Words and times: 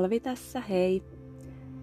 Alvi 0.00 0.20
tässä, 0.20 0.60
hei! 0.60 1.02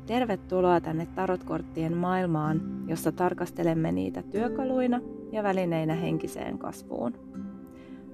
Tervetuloa 0.06 0.82
tänne 0.82 1.08
tarotkorttien 1.16 1.98
maailmaan, 1.98 2.62
jossa 2.88 3.12
tarkastelemme 3.12 3.92
niitä 3.92 4.22
työkaluina 4.22 5.00
ja 5.32 5.44
välineinä 5.44 5.96
henkiseen 5.96 6.58
kasvuun. 6.58 7.14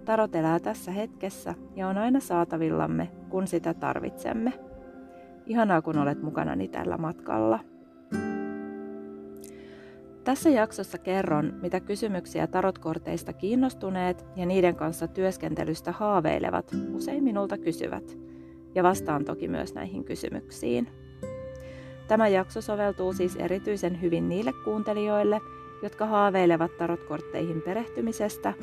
Tarot 0.06 0.36
elää 0.36 0.60
tässä 0.60 0.92
hetkessä 0.92 1.56
ja 1.76 1.88
on 1.88 1.98
aina 1.98 2.20
saatavillamme, 2.20 3.12
kun 3.30 3.48
sitä 3.48 3.74
tarvitsemme. 3.74 4.54
Ihanaa, 5.46 5.82
kun 5.82 5.98
olet 5.98 6.22
mukanani 6.22 6.68
tällä 6.68 6.98
matkalla. 6.98 7.60
Tässä 10.24 10.50
jaksossa 10.50 10.98
kerron, 10.98 11.54
mitä 11.62 11.80
kysymyksiä 11.80 12.48
tarotkorteista 12.48 13.34
kiinnostuneet 13.34 14.26
ja 14.36 14.46
niiden 14.46 14.76
kanssa 14.76 15.08
työskentelystä 15.08 15.92
haaveilevat 15.92 16.72
usein 16.94 17.24
minulta 17.24 17.58
kysyvät, 17.58 18.18
ja 18.76 18.84
vastaan 18.84 19.26
toki 19.26 19.48
myös 19.48 19.74
näihin 19.74 20.04
kysymyksiin. 20.04 20.88
Tämä 22.08 22.28
jakso 22.28 22.62
soveltuu 22.62 23.14
siis 23.14 23.36
erityisen 23.36 24.02
hyvin 24.02 24.30
niille 24.30 24.54
kuuntelijoille, 24.64 25.42
jotka 25.84 26.06
haaveilevat 26.06 26.78
tarotkortteihin 26.78 27.62
perehtymisestä, 27.62 28.54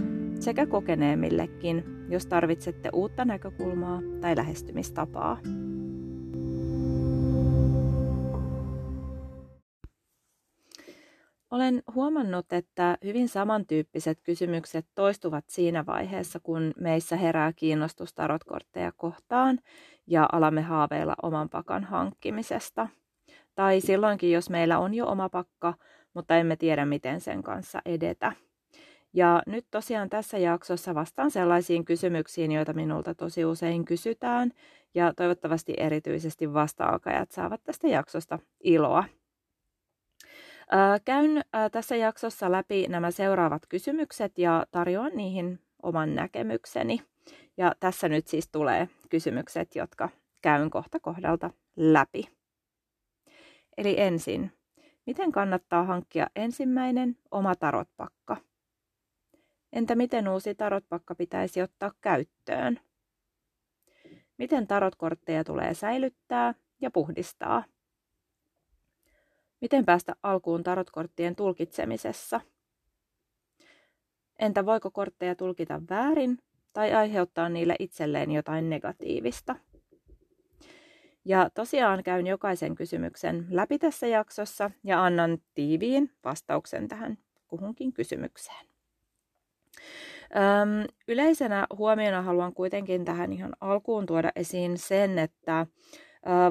sekä 0.40 0.66
kokeneemmillekin, 0.66 1.84
jos 2.08 2.26
tarvitsette 2.26 2.90
uutta 2.92 3.24
näkökulmaa 3.24 4.00
tai 4.20 4.36
lähestymistapaa. 4.36 5.38
Olen 11.50 11.82
huomannut, 11.94 12.52
että 12.52 12.98
hyvin 13.04 13.28
samantyyppiset 13.28 14.20
kysymykset 14.22 14.86
toistuvat 14.94 15.44
siinä 15.48 15.86
vaiheessa, 15.86 16.40
kun 16.40 16.72
meissä 16.80 17.16
herää 17.16 17.52
kiinnostus 17.52 18.14
tarotkortteja 18.14 18.92
kohtaan 18.96 19.58
ja 20.06 20.28
alamme 20.32 20.62
haaveilla 20.62 21.14
oman 21.22 21.48
pakan 21.48 21.84
hankkimisesta. 21.84 22.88
Tai 23.54 23.80
silloinkin, 23.80 24.32
jos 24.32 24.50
meillä 24.50 24.78
on 24.78 24.94
jo 24.94 25.06
oma 25.06 25.28
pakka, 25.28 25.74
mutta 26.14 26.36
emme 26.36 26.56
tiedä, 26.56 26.84
miten 26.86 27.20
sen 27.20 27.42
kanssa 27.42 27.82
edetä. 27.84 28.32
Ja 29.12 29.42
nyt 29.46 29.66
tosiaan 29.70 30.10
tässä 30.10 30.38
jaksossa 30.38 30.94
vastaan 30.94 31.30
sellaisiin 31.30 31.84
kysymyksiin, 31.84 32.52
joita 32.52 32.72
minulta 32.72 33.14
tosi 33.14 33.44
usein 33.44 33.84
kysytään, 33.84 34.50
ja 34.94 35.14
toivottavasti 35.16 35.74
erityisesti 35.76 36.52
vasta-alkajat 36.52 37.30
saavat 37.30 37.60
tästä 37.64 37.88
jaksosta 37.88 38.38
iloa. 38.64 39.04
Käyn 41.04 41.42
tässä 41.72 41.96
jaksossa 41.96 42.52
läpi 42.52 42.86
nämä 42.88 43.10
seuraavat 43.10 43.62
kysymykset 43.68 44.38
ja 44.38 44.66
tarjoan 44.70 45.12
niihin 45.14 45.60
oman 45.82 46.14
näkemykseni. 46.14 47.02
Ja 47.56 47.74
tässä 47.80 48.08
nyt 48.08 48.26
siis 48.26 48.48
tulee 48.48 48.88
kysymykset, 49.08 49.74
jotka 49.74 50.08
käyn 50.42 50.70
kohta 50.70 51.00
kohdalta 51.00 51.50
läpi. 51.76 52.28
Eli 53.76 54.00
ensin, 54.00 54.52
miten 55.06 55.32
kannattaa 55.32 55.84
hankkia 55.84 56.26
ensimmäinen 56.36 57.16
oma 57.30 57.54
tarotpakka? 57.54 58.36
Entä 59.72 59.94
miten 59.94 60.28
uusi 60.28 60.54
tarotpakka 60.54 61.14
pitäisi 61.14 61.62
ottaa 61.62 61.92
käyttöön? 62.00 62.80
Miten 64.38 64.66
tarotkortteja 64.66 65.44
tulee 65.44 65.74
säilyttää 65.74 66.54
ja 66.80 66.90
puhdistaa? 66.90 67.64
Miten 69.60 69.84
päästä 69.84 70.16
alkuun 70.22 70.62
tarotkorttien 70.62 71.36
tulkitsemisessa? 71.36 72.40
Entä 74.38 74.66
voiko 74.66 74.90
kortteja 74.90 75.34
tulkita 75.34 75.82
väärin 75.90 76.38
tai 76.72 76.94
aiheuttaa 76.94 77.48
niille 77.48 77.76
itselleen 77.78 78.30
jotain 78.30 78.70
negatiivista? 78.70 79.56
Ja 81.24 81.50
tosiaan 81.54 82.02
käyn 82.02 82.26
jokaisen 82.26 82.74
kysymyksen 82.74 83.46
läpi 83.50 83.78
tässä 83.78 84.06
jaksossa 84.06 84.70
ja 84.84 85.04
annan 85.04 85.38
tiiviin 85.54 86.10
vastauksen 86.24 86.88
tähän 86.88 87.18
kuhunkin 87.48 87.92
kysymykseen. 87.92 88.66
Öm, 90.36 90.86
yleisenä 91.08 91.66
huomiona 91.76 92.22
haluan 92.22 92.54
kuitenkin 92.54 93.04
tähän 93.04 93.32
ihan 93.32 93.52
alkuun 93.60 94.06
tuoda 94.06 94.32
esiin 94.36 94.78
sen, 94.78 95.18
että 95.18 95.66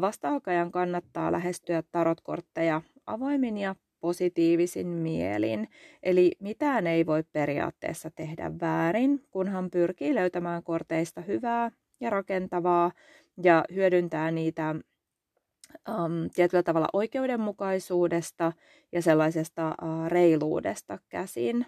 vasta-alkajan 0.01 0.71
kannattaa 0.71 1.31
lähestyä 1.31 1.83
tarotkortteja 1.91 2.81
avoimin 3.11 3.57
ja 3.57 3.75
positiivisin 3.99 4.87
mielin. 4.87 5.67
Eli 6.03 6.31
mitään 6.39 6.87
ei 6.87 7.05
voi 7.05 7.23
periaatteessa 7.23 8.11
tehdä 8.11 8.51
väärin, 8.61 9.23
kunhan 9.31 9.69
pyrkii 9.69 10.15
löytämään 10.15 10.63
korteista 10.63 11.21
hyvää 11.21 11.71
ja 11.99 12.09
rakentavaa 12.09 12.91
ja 13.43 13.65
hyödyntää 13.73 14.31
niitä 14.31 14.75
um, 15.89 16.29
tietyllä 16.35 16.63
tavalla 16.63 16.87
oikeudenmukaisuudesta 16.93 18.51
ja 18.91 19.01
sellaisesta 19.01 19.67
uh, 19.69 20.07
reiluudesta 20.07 20.99
käsin. 21.09 21.65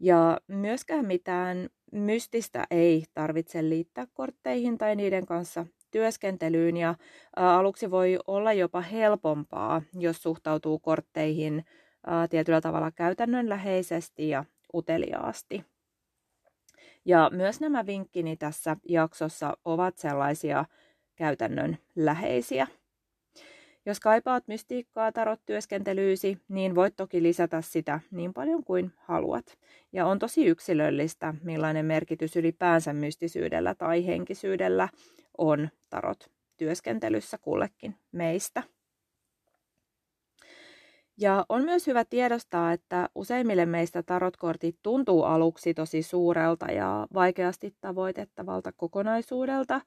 Ja 0.00 0.40
myöskään 0.48 1.06
mitään 1.06 1.68
mystistä 1.92 2.66
ei 2.70 3.04
tarvitse 3.14 3.68
liittää 3.68 4.06
kortteihin 4.14 4.78
tai 4.78 4.96
niiden 4.96 5.26
kanssa 5.26 5.66
työskentelyyn 5.92 6.76
ja 6.76 6.94
aluksi 7.36 7.90
voi 7.90 8.18
olla 8.26 8.52
jopa 8.52 8.80
helpompaa, 8.80 9.82
jos 9.98 10.22
suhtautuu 10.22 10.78
kortteihin 10.78 11.64
tietyllä 12.30 12.60
tavalla 12.60 12.90
käytännönläheisesti 12.90 14.28
ja 14.28 14.44
uteliaasti. 14.74 15.64
Ja 17.04 17.30
myös 17.32 17.60
nämä 17.60 17.86
vinkkini 17.86 18.36
tässä 18.36 18.76
jaksossa 18.88 19.56
ovat 19.64 19.98
sellaisia 19.98 20.64
käytännön 21.16 21.78
läheisiä. 21.96 22.66
Jos 23.86 24.00
kaipaat 24.00 24.48
mystiikkaa 24.48 25.12
tarot-työskentelyysi, 25.12 26.38
niin 26.48 26.74
voit 26.74 26.96
toki 26.96 27.22
lisätä 27.22 27.60
sitä 27.60 28.00
niin 28.10 28.34
paljon 28.34 28.64
kuin 28.64 28.92
haluat. 28.96 29.58
Ja 29.92 30.06
on 30.06 30.18
tosi 30.18 30.46
yksilöllistä, 30.46 31.34
millainen 31.42 31.86
merkitys 31.86 32.36
ylipäänsä 32.36 32.92
mystisyydellä 32.92 33.74
tai 33.74 34.06
henkisyydellä 34.06 34.88
on 35.38 35.68
tarot 35.90 36.30
työskentelyssä 36.56 37.38
kullekin 37.38 37.96
meistä. 38.12 38.62
Ja 41.16 41.46
on 41.48 41.64
myös 41.64 41.86
hyvä 41.86 42.04
tiedostaa, 42.04 42.72
että 42.72 43.08
useimmille 43.14 43.66
meistä 43.66 44.02
tarotkortit 44.02 44.76
tuntuu 44.82 45.22
aluksi 45.22 45.74
tosi 45.74 46.02
suurelta 46.02 46.66
ja 46.66 47.06
vaikeasti 47.14 47.76
tavoitettavalta 47.80 48.72
kokonaisuudelta. 48.72 49.80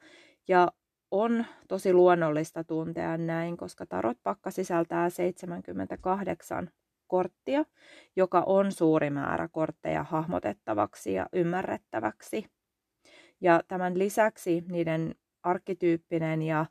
Ja 0.47 0.67
on 1.11 1.45
tosi 1.67 1.93
luonnollista 1.93 2.63
tuntea 2.63 3.17
näin, 3.17 3.57
koska 3.57 3.85
tarotpakka 3.85 4.51
sisältää 4.51 5.09
78 5.09 6.69
korttia, 7.07 7.65
joka 8.15 8.43
on 8.45 8.71
suuri 8.71 9.09
määrä 9.09 9.47
kortteja 9.47 10.03
hahmotettavaksi 10.03 11.13
ja 11.13 11.25
ymmärrettäväksi. 11.33 12.45
Ja 13.41 13.61
tämän 13.67 13.99
lisäksi 13.99 14.63
niiden 14.69 15.15
arkkityyppinen 15.45 16.41
ja 16.41 16.65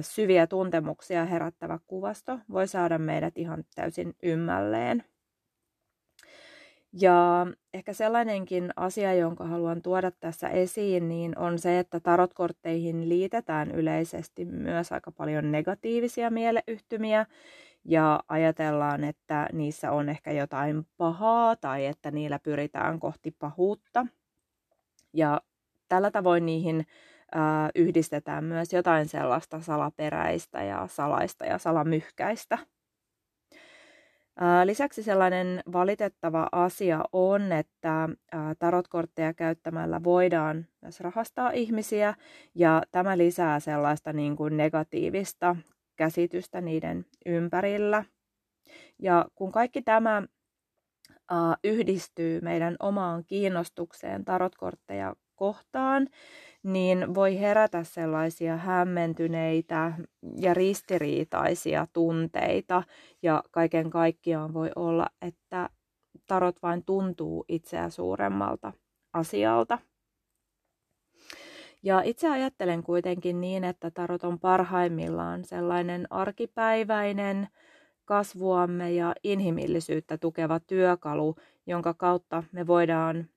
syviä 0.00 0.46
tuntemuksia 0.46 1.24
herättävä 1.24 1.78
kuvasto 1.86 2.38
voi 2.52 2.68
saada 2.68 2.98
meidät 2.98 3.38
ihan 3.38 3.64
täysin 3.74 4.14
ymmälleen. 4.22 5.04
Ja 6.92 7.46
ehkä 7.74 7.92
sellainenkin 7.92 8.70
asia, 8.76 9.14
jonka 9.14 9.44
haluan 9.44 9.82
tuoda 9.82 10.10
tässä 10.10 10.48
esiin, 10.48 11.08
niin 11.08 11.38
on 11.38 11.58
se, 11.58 11.78
että 11.78 12.00
tarotkortteihin 12.00 13.08
liitetään 13.08 13.70
yleisesti 13.70 14.44
myös 14.44 14.92
aika 14.92 15.12
paljon 15.12 15.52
negatiivisia 15.52 16.30
mieleyhtymiä 16.30 17.26
ja 17.84 18.20
ajatellaan, 18.28 19.04
että 19.04 19.48
niissä 19.52 19.92
on 19.92 20.08
ehkä 20.08 20.32
jotain 20.32 20.86
pahaa 20.96 21.56
tai 21.56 21.86
että 21.86 22.10
niillä 22.10 22.38
pyritään 22.38 23.00
kohti 23.00 23.30
pahuutta. 23.38 24.06
Ja 25.12 25.40
tällä 25.88 26.10
tavoin 26.10 26.46
niihin 26.46 26.86
yhdistetään 27.74 28.44
myös 28.44 28.72
jotain 28.72 29.08
sellaista 29.08 29.60
salaperäistä 29.60 30.62
ja 30.62 30.86
salaista 30.86 31.46
ja 31.46 31.58
salamyhkäistä. 31.58 32.58
Lisäksi 34.64 35.02
sellainen 35.02 35.62
valitettava 35.72 36.48
asia 36.52 37.04
on, 37.12 37.52
että 37.52 38.08
tarotkortteja 38.58 39.34
käyttämällä 39.34 40.04
voidaan 40.04 40.66
myös 40.82 41.00
rahastaa 41.00 41.50
ihmisiä 41.50 42.14
ja 42.54 42.82
tämä 42.90 43.18
lisää 43.18 43.60
sellaista 43.60 44.12
niin 44.12 44.36
kuin 44.36 44.56
negatiivista 44.56 45.56
käsitystä 45.96 46.60
niiden 46.60 47.06
ympärillä. 47.26 48.04
Ja 48.98 49.26
kun 49.34 49.52
kaikki 49.52 49.82
tämä 49.82 50.22
yhdistyy 51.64 52.40
meidän 52.40 52.76
omaan 52.80 53.24
kiinnostukseen 53.24 54.24
tarotkortteja 54.24 55.14
kohtaan, 55.38 56.08
niin 56.62 57.14
voi 57.14 57.40
herätä 57.40 57.84
sellaisia 57.84 58.56
hämmentyneitä 58.56 59.92
ja 60.40 60.54
ristiriitaisia 60.54 61.86
tunteita. 61.92 62.82
Ja 63.22 63.42
kaiken 63.50 63.90
kaikkiaan 63.90 64.54
voi 64.54 64.70
olla, 64.76 65.06
että 65.22 65.68
tarot 66.26 66.62
vain 66.62 66.84
tuntuu 66.84 67.44
itseä 67.48 67.90
suuremmalta 67.90 68.72
asialta. 69.12 69.78
Ja 71.82 72.02
itse 72.02 72.28
ajattelen 72.28 72.82
kuitenkin 72.82 73.40
niin, 73.40 73.64
että 73.64 73.90
tarot 73.90 74.24
on 74.24 74.38
parhaimmillaan 74.38 75.44
sellainen 75.44 76.06
arkipäiväinen, 76.10 77.48
kasvuamme 78.04 78.92
ja 78.92 79.14
inhimillisyyttä 79.24 80.18
tukeva 80.18 80.60
työkalu, 80.60 81.36
jonka 81.66 81.94
kautta 81.94 82.42
me 82.52 82.66
voidaan 82.66 83.28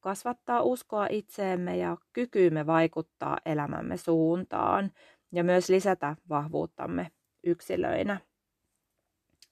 kasvattaa 0.00 0.62
uskoa 0.62 1.06
itseemme 1.10 1.76
ja 1.76 1.96
kykyymme 2.12 2.66
vaikuttaa 2.66 3.38
elämämme 3.46 3.96
suuntaan 3.96 4.90
ja 5.32 5.44
myös 5.44 5.68
lisätä 5.68 6.16
vahvuuttamme 6.28 7.10
yksilöinä. 7.44 8.20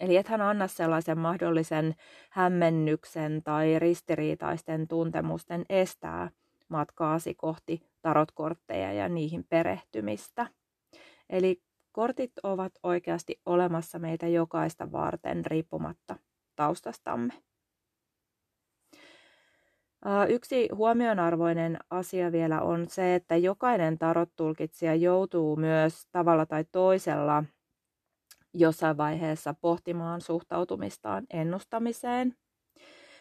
Eli 0.00 0.16
ethän 0.16 0.40
anna 0.40 0.66
sellaisen 0.66 1.18
mahdollisen 1.18 1.94
hämmennyksen 2.30 3.42
tai 3.42 3.78
ristiriitaisten 3.78 4.88
tuntemusten 4.88 5.64
estää 5.68 6.30
matkaasi 6.68 7.34
kohti 7.34 7.82
tarotkortteja 8.02 8.92
ja 8.92 9.08
niihin 9.08 9.44
perehtymistä. 9.44 10.46
Eli 11.30 11.62
kortit 11.92 12.32
ovat 12.42 12.72
oikeasti 12.82 13.40
olemassa 13.46 13.98
meitä 13.98 14.28
jokaista 14.28 14.92
varten 14.92 15.46
riippumatta 15.46 16.16
taustastamme. 16.56 17.49
Yksi 20.28 20.68
huomionarvoinen 20.74 21.78
asia 21.90 22.32
vielä 22.32 22.60
on 22.60 22.88
se, 22.88 23.14
että 23.14 23.36
jokainen 23.36 23.98
tarot-tulkitsija 23.98 24.94
joutuu 24.94 25.56
myös 25.56 26.06
tavalla 26.12 26.46
tai 26.46 26.64
toisella 26.72 27.44
jossain 28.54 28.96
vaiheessa 28.96 29.54
pohtimaan 29.54 30.20
suhtautumistaan 30.20 31.26
ennustamiseen. 31.30 32.34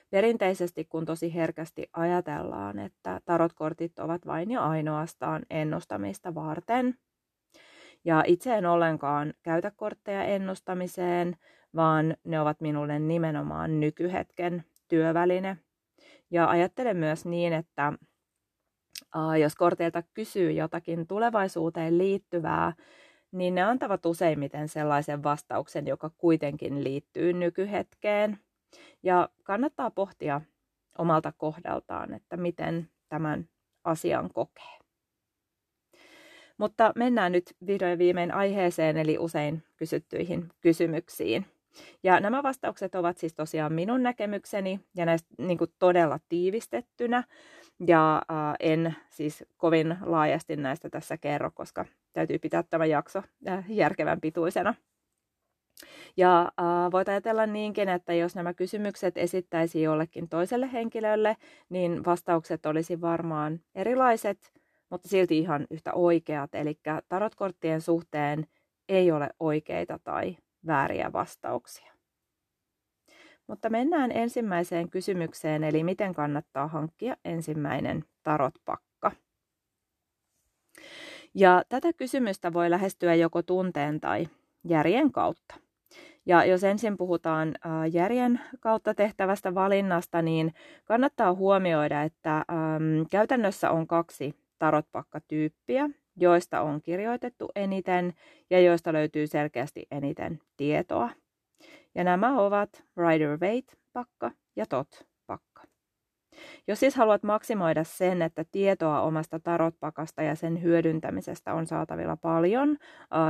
Perinteisesti, 0.09 0.85
kun 0.85 1.05
tosi 1.05 1.33
herkästi 1.33 1.89
ajatellaan, 1.93 2.79
että 2.79 3.21
tarotkortit 3.25 3.99
ovat 3.99 4.25
vain 4.25 4.51
ja 4.51 4.61
ainoastaan 4.61 5.41
ennustamista 5.49 6.35
varten. 6.35 6.95
Ja 8.05 8.23
itse 8.27 8.57
en 8.57 8.65
ollenkaan 8.65 9.33
käytä 9.43 9.71
kortteja 9.75 10.23
ennustamiseen, 10.23 11.35
vaan 11.75 12.15
ne 12.23 12.41
ovat 12.41 12.61
minulle 12.61 12.99
nimenomaan 12.99 13.79
nykyhetken 13.79 14.63
työväline– 14.87 15.57
ja 16.31 16.49
ajattelen 16.49 16.97
myös 16.97 17.25
niin, 17.25 17.53
että 17.53 17.93
jos 19.41 19.55
korteilta 19.55 20.03
kysyy 20.13 20.51
jotakin 20.51 21.07
tulevaisuuteen 21.07 21.97
liittyvää, 21.97 22.73
niin 23.31 23.55
ne 23.55 23.63
antavat 23.63 24.05
useimmiten 24.05 24.69
sellaisen 24.69 25.23
vastauksen, 25.23 25.87
joka 25.87 26.11
kuitenkin 26.17 26.83
liittyy 26.83 27.33
nykyhetkeen. 27.33 28.39
Ja 29.03 29.29
kannattaa 29.43 29.91
pohtia 29.91 30.41
omalta 30.97 31.33
kohdaltaan, 31.37 32.13
että 32.13 32.37
miten 32.37 32.89
tämän 33.09 33.49
asian 33.83 34.29
kokee. 34.33 34.79
Mutta 36.57 36.93
mennään 36.95 37.31
nyt 37.31 37.55
vihdoin 37.67 37.99
viimein 37.99 38.33
aiheeseen, 38.33 38.97
eli 38.97 39.17
usein 39.17 39.63
kysyttyihin 39.77 40.49
kysymyksiin. 40.61 41.45
Ja 42.03 42.19
nämä 42.19 42.43
vastaukset 42.43 42.95
ovat 42.95 43.17
siis 43.17 43.33
tosiaan 43.33 43.73
minun 43.73 44.03
näkemykseni 44.03 44.79
ja 44.95 45.05
näistä 45.05 45.29
niin 45.37 45.57
kuin 45.57 45.73
todella 45.79 46.19
tiivistettynä. 46.29 47.23
Ja 47.87 48.15
äh, 48.31 48.55
en 48.59 48.95
siis 49.09 49.43
kovin 49.57 49.97
laajasti 50.01 50.55
näistä 50.55 50.89
tässä 50.89 51.17
kerro, 51.17 51.51
koska 51.53 51.85
täytyy 52.13 52.39
pitää 52.39 52.63
tämä 52.63 52.85
jakso 52.85 53.23
äh, 53.47 53.65
järkevän 53.69 54.21
pituisena. 54.21 54.75
Ja 56.17 56.41
äh, 56.41 56.91
voit 56.91 57.09
ajatella 57.09 57.45
niinkin, 57.45 57.89
että 57.89 58.13
jos 58.13 58.35
nämä 58.35 58.53
kysymykset 58.53 59.17
esittäisi 59.17 59.81
jollekin 59.81 60.29
toiselle 60.29 60.73
henkilölle, 60.73 61.37
niin 61.69 62.05
vastaukset 62.05 62.65
olisi 62.65 63.01
varmaan 63.01 63.59
erilaiset, 63.75 64.53
mutta 64.89 65.07
silti 65.07 65.37
ihan 65.37 65.67
yhtä 65.71 65.93
oikeat. 65.93 66.55
Eli 66.55 66.79
tarotkorttien 67.09 67.81
suhteen 67.81 68.47
ei 68.89 69.11
ole 69.11 69.29
oikeita 69.39 69.99
tai 70.03 70.37
vääriä 70.67 71.13
vastauksia. 71.13 71.93
Mutta 73.47 73.69
mennään 73.69 74.11
ensimmäiseen 74.11 74.89
kysymykseen, 74.89 75.63
eli 75.63 75.83
miten 75.83 76.13
kannattaa 76.13 76.67
hankkia 76.67 77.17
ensimmäinen 77.25 78.03
tarotpakka. 78.23 79.11
Ja 81.33 81.63
tätä 81.69 81.93
kysymystä 81.93 82.53
voi 82.53 82.69
lähestyä 82.69 83.15
joko 83.15 83.41
tunteen 83.41 83.99
tai 83.99 84.27
järjen 84.63 85.11
kautta. 85.11 85.55
Ja 86.25 86.45
jos 86.45 86.63
ensin 86.63 86.97
puhutaan 86.97 87.55
järjen 87.91 88.41
kautta 88.59 88.93
tehtävästä 88.93 89.55
valinnasta, 89.55 90.21
niin 90.21 90.53
kannattaa 90.85 91.33
huomioida, 91.33 92.01
että 92.01 92.45
käytännössä 93.11 93.71
on 93.71 93.87
kaksi 93.87 94.35
tarotpakkatyyppiä, 94.59 95.89
joista 96.19 96.61
on 96.61 96.81
kirjoitettu 96.81 97.49
eniten 97.55 98.13
ja 98.49 98.59
joista 98.61 98.93
löytyy 98.93 99.27
selkeästi 99.27 99.87
eniten 99.91 100.39
tietoa. 100.57 101.09
Ja 101.95 102.03
nämä 102.03 102.39
ovat 102.39 102.83
Rider-Waite-pakka 102.97 104.31
ja 104.55 104.65
TOT-pakka. 104.65 105.63
Jos 106.67 106.79
siis 106.79 106.95
haluat 106.95 107.23
maksimoida 107.23 107.83
sen, 107.83 108.21
että 108.21 108.45
tietoa 108.51 109.01
omasta 109.01 109.39
tarotpakasta 109.39 110.21
ja 110.21 110.35
sen 110.35 110.63
hyödyntämisestä 110.63 111.53
on 111.53 111.67
saatavilla 111.67 112.17
paljon, 112.17 112.77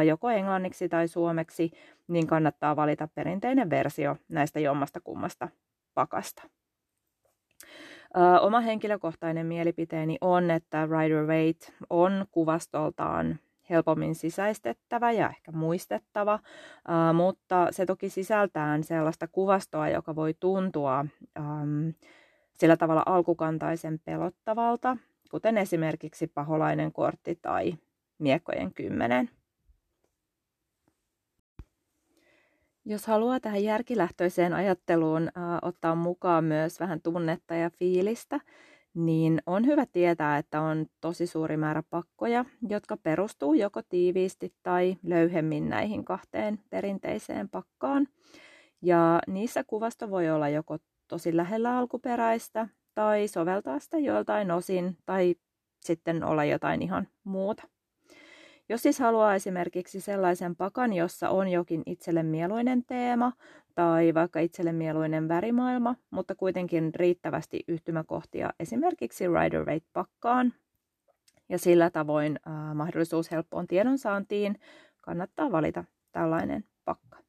joko 0.07 0.29
englanniksi 0.29 0.89
tai 0.89 1.07
suomeksi, 1.07 1.71
niin 2.07 2.27
kannattaa 2.27 2.75
valita 2.75 3.07
perinteinen 3.15 3.69
versio 3.69 4.17
näistä 4.29 4.59
jommasta 4.59 4.99
kummasta 5.03 5.49
pakasta. 5.93 6.43
Oma 8.41 8.59
henkilökohtainen 8.59 9.45
mielipiteeni 9.45 10.17
on, 10.21 10.51
että 10.51 10.85
Rider 10.85 11.25
Waite 11.25 11.73
on 11.89 12.25
kuvastoltaan 12.31 13.39
helpommin 13.69 14.15
sisäistettävä 14.15 15.11
ja 15.11 15.29
ehkä 15.29 15.51
muistettava, 15.51 16.39
mutta 17.13 17.67
se 17.71 17.85
toki 17.85 18.09
sisältää 18.09 18.81
sellaista 18.81 19.27
kuvastoa, 19.27 19.89
joka 19.89 20.15
voi 20.15 20.33
tuntua 20.39 21.05
sillä 22.53 22.77
tavalla 22.77 23.03
alkukantaisen 23.05 23.99
pelottavalta, 24.05 24.97
kuten 25.31 25.57
esimerkiksi 25.57 26.27
paholainen 26.27 26.91
kortti 26.91 27.39
tai 27.41 27.73
miekkojen 28.19 28.73
kymmenen. 28.73 29.29
Jos 32.89 33.07
haluaa 33.07 33.39
tähän 33.39 33.63
järkilähtöiseen 33.63 34.53
ajatteluun 34.53 35.23
äh, 35.23 35.43
ottaa 35.61 35.95
mukaan 35.95 36.43
myös 36.43 36.79
vähän 36.79 37.01
tunnetta 37.01 37.55
ja 37.55 37.69
fiilistä, 37.69 38.39
niin 38.93 39.41
on 39.45 39.65
hyvä 39.65 39.85
tietää, 39.85 40.37
että 40.37 40.61
on 40.61 40.85
tosi 41.01 41.27
suuri 41.27 41.57
määrä 41.57 41.83
pakkoja, 41.89 42.45
jotka 42.69 42.97
perustuu 42.97 43.53
joko 43.53 43.81
tiiviisti 43.81 44.53
tai 44.63 44.97
löyhemmin 45.03 45.69
näihin 45.69 46.05
kahteen 46.05 46.59
perinteiseen 46.69 47.49
pakkaan. 47.49 48.07
Ja 48.81 49.19
niissä 49.27 49.63
kuvasto 49.63 50.09
voi 50.09 50.29
olla 50.29 50.49
joko 50.49 50.77
tosi 51.07 51.37
lähellä 51.37 51.77
alkuperäistä 51.77 52.67
tai 52.95 53.27
soveltaa 53.27 53.79
sitä 53.79 53.97
joiltain 53.97 54.51
osin 54.51 54.97
tai 55.05 55.35
sitten 55.79 56.23
olla 56.23 56.45
jotain 56.45 56.81
ihan 56.81 57.07
muuta. 57.23 57.67
Jos 58.69 58.81
siis 58.81 58.99
haluaa 58.99 59.35
esimerkiksi 59.35 60.01
sellaisen 60.01 60.55
pakan, 60.55 60.93
jossa 60.93 61.29
on 61.29 61.47
jokin 61.47 61.83
itselle 61.85 62.23
mieluinen 62.23 62.83
teema 62.85 63.31
tai 63.75 64.13
vaikka 64.13 64.39
itselle 64.39 64.71
mieluinen 64.71 65.27
värimaailma, 65.27 65.95
mutta 66.09 66.35
kuitenkin 66.35 66.95
riittävästi 66.95 67.63
yhtymäkohtia 67.67 68.53
esimerkiksi 68.59 69.25
Rider 69.27 69.65
Rate-pakkaan 69.65 70.53
ja 71.49 71.59
sillä 71.59 71.89
tavoin 71.89 72.39
äh, 72.47 72.75
mahdollisuus 72.75 73.31
helppoon 73.31 73.67
tiedonsaantiin, 73.67 74.59
kannattaa 75.01 75.51
valita 75.51 75.83
tällainen 76.11 76.63
pakka. 76.85 77.28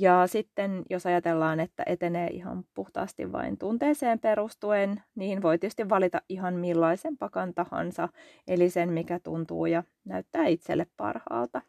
Ja 0.00 0.26
sitten 0.26 0.82
jos 0.90 1.06
ajatellaan, 1.06 1.60
että 1.60 1.82
etenee 1.86 2.28
ihan 2.28 2.64
puhtaasti 2.74 3.32
vain 3.32 3.58
tunteeseen 3.58 4.18
perustuen, 4.18 5.02
niin 5.14 5.42
voi 5.42 5.58
tietysti 5.58 5.88
valita 5.88 6.22
ihan 6.28 6.54
millaisen 6.54 7.16
pakan 7.16 7.54
tahansa, 7.54 8.08
eli 8.48 8.70
sen 8.70 8.92
mikä 8.92 9.20
tuntuu 9.20 9.66
ja 9.66 9.82
näyttää 10.04 10.46
itselle 10.46 10.86
parhaalta. 10.96 11.62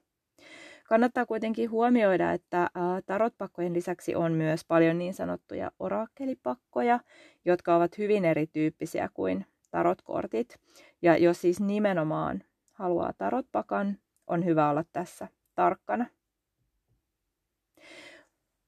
Kannattaa 0.87 1.25
kuitenkin 1.25 1.71
huomioida, 1.71 2.31
että 2.31 2.69
tarotpakkojen 3.05 3.73
lisäksi 3.73 4.15
on 4.15 4.31
myös 4.31 4.65
paljon 4.65 4.97
niin 4.97 5.13
sanottuja 5.13 5.71
orakkelipakkoja, 5.79 6.99
jotka 7.45 7.75
ovat 7.75 7.97
hyvin 7.97 8.25
erityyppisiä 8.25 9.09
kuin 9.13 9.45
tarotkortit. 9.71 10.59
Ja 11.01 11.17
jos 11.17 11.41
siis 11.41 11.59
nimenomaan 11.59 12.43
haluaa 12.71 13.13
tarotpakan, 13.17 13.97
on 14.27 14.45
hyvä 14.45 14.69
olla 14.69 14.83
tässä 14.93 15.27
tarkkana. 15.55 16.05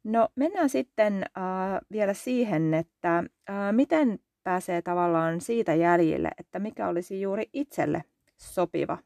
No 0.04 0.30
mennään 0.36 0.70
sitten 0.70 1.24
äh, 1.24 1.44
vielä 1.92 2.14
siihen, 2.14 2.74
että 2.74 3.18
äh, 3.18 3.26
miten 3.72 4.20
pääsee 4.44 4.82
tavallaan 4.82 5.42
siitä 5.42 5.74
jäljille, 5.74 6.32
että 6.38 6.60
mikä 6.60 6.88
olisi 6.88 7.22
juuri 7.22 7.50
itselle 7.54 8.04
sopiva 8.38 8.98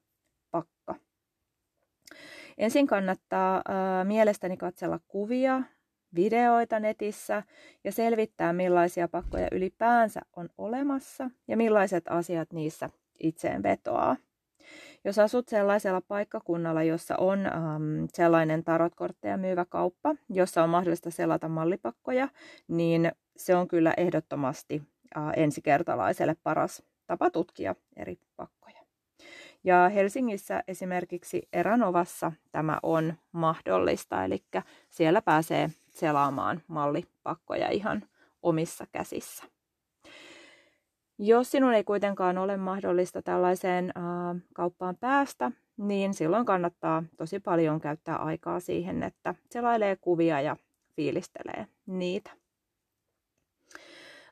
pakka. 0.52 0.96
Ensin 2.58 2.88
kannattaa 2.88 3.56
äh, 3.58 4.08
mielestäni 4.08 4.58
katsella 4.58 5.00
kuvia, 5.08 5.62
videoita 6.16 6.80
netissä 6.80 7.44
ja 7.84 7.92
selvittää 7.92 8.54
millaisia 8.54 9.08
pakkoja 9.08 9.48
ylipäänsä 9.52 10.22
on 10.36 10.50
olemassa 10.58 11.30
ja 11.48 11.58
millaiset 11.58 12.04
asiat 12.10 12.54
niissä 12.54 12.90
itseen 13.20 13.64
vetoaa. 13.64 14.16
Jos 15.06 15.20
asut 15.20 15.48
sellaisella 15.48 16.02
paikkakunnalla, 16.02 16.84
jossa 16.84 17.16
on 17.18 17.46
ähm, 17.46 18.06
sellainen 18.14 18.64
tarotkortteja 18.64 19.38
myyvä 19.38 19.66
kauppa, 19.66 20.16
jossa 20.30 20.64
on 20.64 20.70
mahdollista 20.70 21.12
selata 21.12 21.50
mallipakkoja, 21.50 22.28
niin 22.68 23.12
se 23.38 23.56
on 23.56 23.68
kyllä 23.68 23.94
ehdottomasti 23.98 24.84
äh, 25.18 25.24
ensikertalaiselle 25.36 26.36
paras 26.44 26.84
tapa 27.08 27.30
tutkia 27.30 27.76
eri 27.96 28.20
pakkoja. 28.36 28.82
Ja 29.64 29.90
Helsingissä 29.90 30.64
esimerkiksi 30.68 31.48
Eranovassa 31.54 32.32
tämä 32.52 32.80
on 32.84 33.14
mahdollista, 33.32 34.24
eli 34.24 34.44
siellä 34.90 35.22
pääsee 35.22 35.70
selaamaan 35.90 36.62
mallipakkoja 36.68 37.70
ihan 37.70 38.04
omissa 38.44 38.86
käsissä. 38.92 39.55
Jos 41.18 41.52
sinun 41.52 41.74
ei 41.74 41.84
kuitenkaan 41.84 42.38
ole 42.38 42.58
mahdollista 42.58 43.22
tällaiseen 43.22 43.94
äh, 43.98 44.42
kauppaan 44.54 44.98
päästä, 44.98 45.52
niin 45.78 46.14
silloin 46.14 46.46
kannattaa 46.46 47.04
tosi 47.18 47.40
paljon 47.40 47.82
käyttää 47.82 48.16
aikaa 48.16 48.60
siihen, 48.60 49.04
että 49.04 49.36
selailee 49.52 49.96
kuvia 49.96 50.42
ja 50.42 50.56
fiilistelee 50.96 51.68
niitä. 51.86 52.32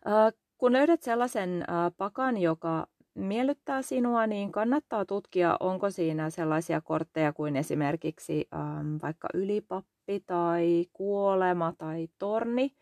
Äh, 0.08 0.34
kun 0.58 0.74
löydät 0.74 1.04
sellaisen 1.04 1.62
äh, 1.62 1.92
pakan, 1.98 2.38
joka 2.38 2.88
miellyttää 3.16 3.82
sinua, 3.82 4.28
niin 4.28 4.52
kannattaa 4.52 5.06
tutkia, 5.06 5.58
onko 5.60 5.90
siinä 5.90 6.30
sellaisia 6.30 6.82
kortteja 6.82 7.34
kuin 7.34 7.56
esimerkiksi 7.56 8.48
ähm, 8.54 8.96
vaikka 9.02 9.28
ylipappi 9.34 10.20
tai 10.26 10.86
kuolema 10.94 11.74
tai 11.78 12.08
torni. 12.20 12.76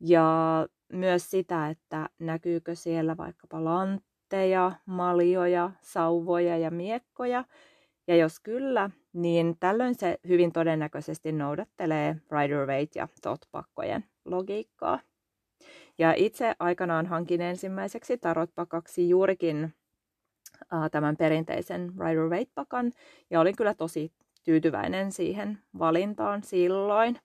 Ja 0.00 0.66
myös 0.94 1.30
sitä, 1.30 1.68
että 1.68 2.08
näkyykö 2.18 2.74
siellä 2.74 3.16
vaikkapa 3.16 3.64
lantteja, 3.64 4.72
maljoja, 4.86 5.70
sauvoja 5.80 6.58
ja 6.58 6.70
miekkoja. 6.70 7.44
Ja 8.06 8.16
jos 8.16 8.40
kyllä, 8.40 8.90
niin 9.12 9.56
tällöin 9.60 9.94
se 9.94 10.18
hyvin 10.28 10.52
todennäköisesti 10.52 11.32
noudattelee 11.32 12.12
Rider-Waite 12.12 12.90
ja 12.94 13.08
Tot-pakkojen 13.22 14.04
logiikkaa. 14.24 15.00
Ja 15.98 16.14
itse 16.16 16.54
aikanaan 16.58 17.06
hankin 17.06 17.40
ensimmäiseksi 17.40 18.18
tarotpakaksi 18.18 19.08
juurikin 19.08 19.74
äh, 20.72 20.90
tämän 20.90 21.16
perinteisen 21.16 21.92
Rider-Waite-pakan, 21.98 22.92
ja 23.30 23.40
olin 23.40 23.56
kyllä 23.56 23.74
tosi 23.74 24.12
tyytyväinen 24.44 25.12
siihen 25.12 25.58
valintaan 25.78 26.42
silloin. 26.42 27.18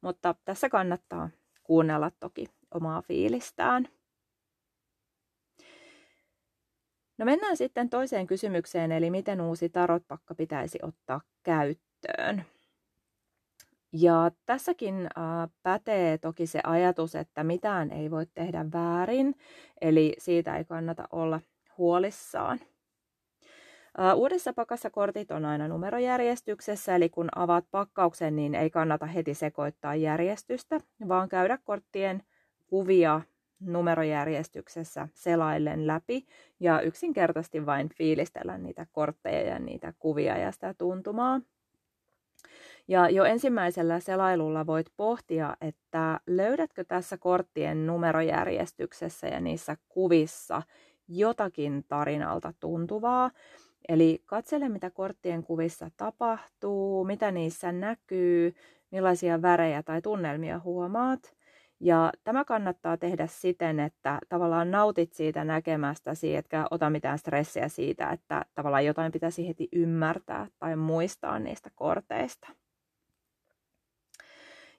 Mutta 0.00 0.34
tässä 0.44 0.68
kannattaa 0.68 1.30
kuunnella 1.62 2.10
toki 2.20 2.46
omaa 2.76 3.02
fiilistään. 3.02 3.88
No 7.18 7.24
mennään 7.24 7.56
sitten 7.56 7.90
toiseen 7.90 8.26
kysymykseen, 8.26 8.92
eli 8.92 9.10
miten 9.10 9.40
uusi 9.40 9.68
tarotpakka 9.68 10.34
pitäisi 10.34 10.78
ottaa 10.82 11.20
käyttöön. 11.42 12.44
Ja 13.92 14.30
tässäkin 14.46 14.94
äh, 14.94 15.50
pätee 15.62 16.18
toki 16.18 16.46
se 16.46 16.60
ajatus, 16.64 17.14
että 17.14 17.44
mitään 17.44 17.90
ei 17.90 18.10
voi 18.10 18.26
tehdä 18.34 18.66
väärin, 18.72 19.34
eli 19.80 20.14
siitä 20.18 20.56
ei 20.56 20.64
kannata 20.64 21.08
olla 21.12 21.40
huolissaan. 21.78 22.60
Äh, 24.00 24.16
uudessa 24.16 24.52
pakassa 24.52 24.90
kortit 24.90 25.30
on 25.30 25.44
aina 25.44 25.68
numerojärjestyksessä, 25.68 26.94
eli 26.94 27.08
kun 27.08 27.28
avaat 27.36 27.64
pakkauksen, 27.70 28.36
niin 28.36 28.54
ei 28.54 28.70
kannata 28.70 29.06
heti 29.06 29.34
sekoittaa 29.34 29.94
järjestystä, 29.94 30.80
vaan 31.08 31.28
käydä 31.28 31.58
korttien 31.64 32.22
kuvia 32.66 33.20
numerojärjestyksessä 33.60 35.08
selaillen 35.14 35.86
läpi 35.86 36.26
ja 36.60 36.80
yksinkertaisesti 36.80 37.66
vain 37.66 37.88
fiilistellä 37.88 38.58
niitä 38.58 38.86
kortteja 38.92 39.42
ja 39.42 39.58
niitä 39.58 39.94
kuvia 39.98 40.38
ja 40.38 40.52
sitä 40.52 40.74
tuntumaa. 40.74 41.40
Ja 42.88 43.08
jo 43.08 43.24
ensimmäisellä 43.24 44.00
selailulla 44.00 44.66
voit 44.66 44.86
pohtia, 44.96 45.56
että 45.60 46.20
löydätkö 46.26 46.84
tässä 46.84 47.18
korttien 47.18 47.86
numerojärjestyksessä 47.86 49.26
ja 49.26 49.40
niissä 49.40 49.76
kuvissa 49.88 50.62
jotakin 51.08 51.84
tarinalta 51.88 52.52
tuntuvaa. 52.60 53.30
Eli 53.88 54.22
katsele, 54.26 54.68
mitä 54.68 54.90
korttien 54.90 55.42
kuvissa 55.42 55.90
tapahtuu, 55.96 57.04
mitä 57.04 57.30
niissä 57.30 57.72
näkyy, 57.72 58.54
millaisia 58.90 59.42
värejä 59.42 59.82
tai 59.82 60.02
tunnelmia 60.02 60.58
huomaat. 60.58 61.35
Ja 61.80 62.12
tämä 62.24 62.44
kannattaa 62.44 62.96
tehdä 62.96 63.26
siten, 63.26 63.80
että 63.80 64.18
tavallaan 64.28 64.70
nautit 64.70 65.12
siitä 65.12 65.44
näkemästäsi, 65.44 66.36
etkä 66.36 66.66
ota 66.70 66.90
mitään 66.90 67.18
stressiä 67.18 67.68
siitä, 67.68 68.10
että 68.10 68.44
tavallaan 68.54 68.84
jotain 68.84 69.12
pitäisi 69.12 69.48
heti 69.48 69.68
ymmärtää 69.72 70.46
tai 70.58 70.76
muistaa 70.76 71.38
niistä 71.38 71.70
korteista. 71.74 72.48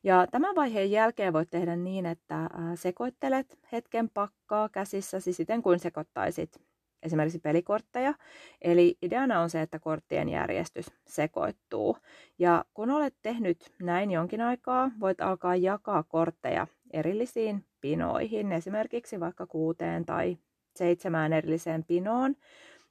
Ja 0.04 0.28
tämän 0.32 0.56
vaiheen 0.56 0.92
jälkeen 0.92 1.34
voit 1.34 1.50
tehdä 1.50 1.76
niin, 1.76 2.06
että 2.06 2.50
sekoittelet 2.76 3.60
hetken 3.72 4.10
pakkaa 4.10 4.70
käsissäsi 4.70 5.34
siten 5.34 5.62
kuin 5.62 5.80
sekoittaisit 5.80 6.62
esimerkiksi 7.04 7.40
pelikortteja. 7.40 8.14
Eli 8.62 8.98
ideana 9.02 9.42
on 9.42 9.50
se, 9.50 9.62
että 9.62 9.80
korttien 9.80 10.30
järjestys 10.30 10.92
sekoittuu. 11.08 11.98
Ja 12.40 12.66
kun 12.74 12.90
olet 12.90 13.16
tehnyt 13.22 13.74
näin 13.82 14.12
jonkin 14.12 14.42
aikaa, 14.42 14.92
voit 15.00 15.22
alkaa 15.22 15.56
jakaa 15.56 16.04
kortteja 16.04 16.68
erillisiin 16.94 17.66
pinoihin, 17.82 18.52
esimerkiksi 18.52 19.20
vaikka 19.20 19.48
kuuteen 19.48 20.06
tai 20.06 20.38
seitsemään 20.76 21.34
erilliseen 21.34 21.84
pinoon. 21.84 22.36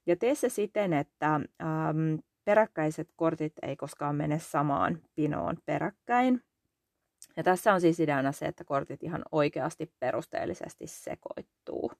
Ja 0.06 0.16
tee 0.16 0.34
se 0.34 0.48
siten, 0.48 0.92
että 0.92 1.34
ähm, 1.34 2.14
peräkkäiset 2.44 3.08
kortit 3.16 3.52
ei 3.62 3.76
koskaan 3.76 4.16
mene 4.16 4.38
samaan 4.38 5.02
pinoon 5.14 5.56
peräkkäin. 5.66 6.42
Ja 7.36 7.42
tässä 7.42 7.74
on 7.74 7.80
siis 7.80 8.00
ideana 8.00 8.32
se, 8.32 8.46
että 8.46 8.64
kortit 8.64 9.02
ihan 9.02 9.22
oikeasti 9.32 9.92
perusteellisesti 10.00 10.86
sekoittuu. 10.86 11.92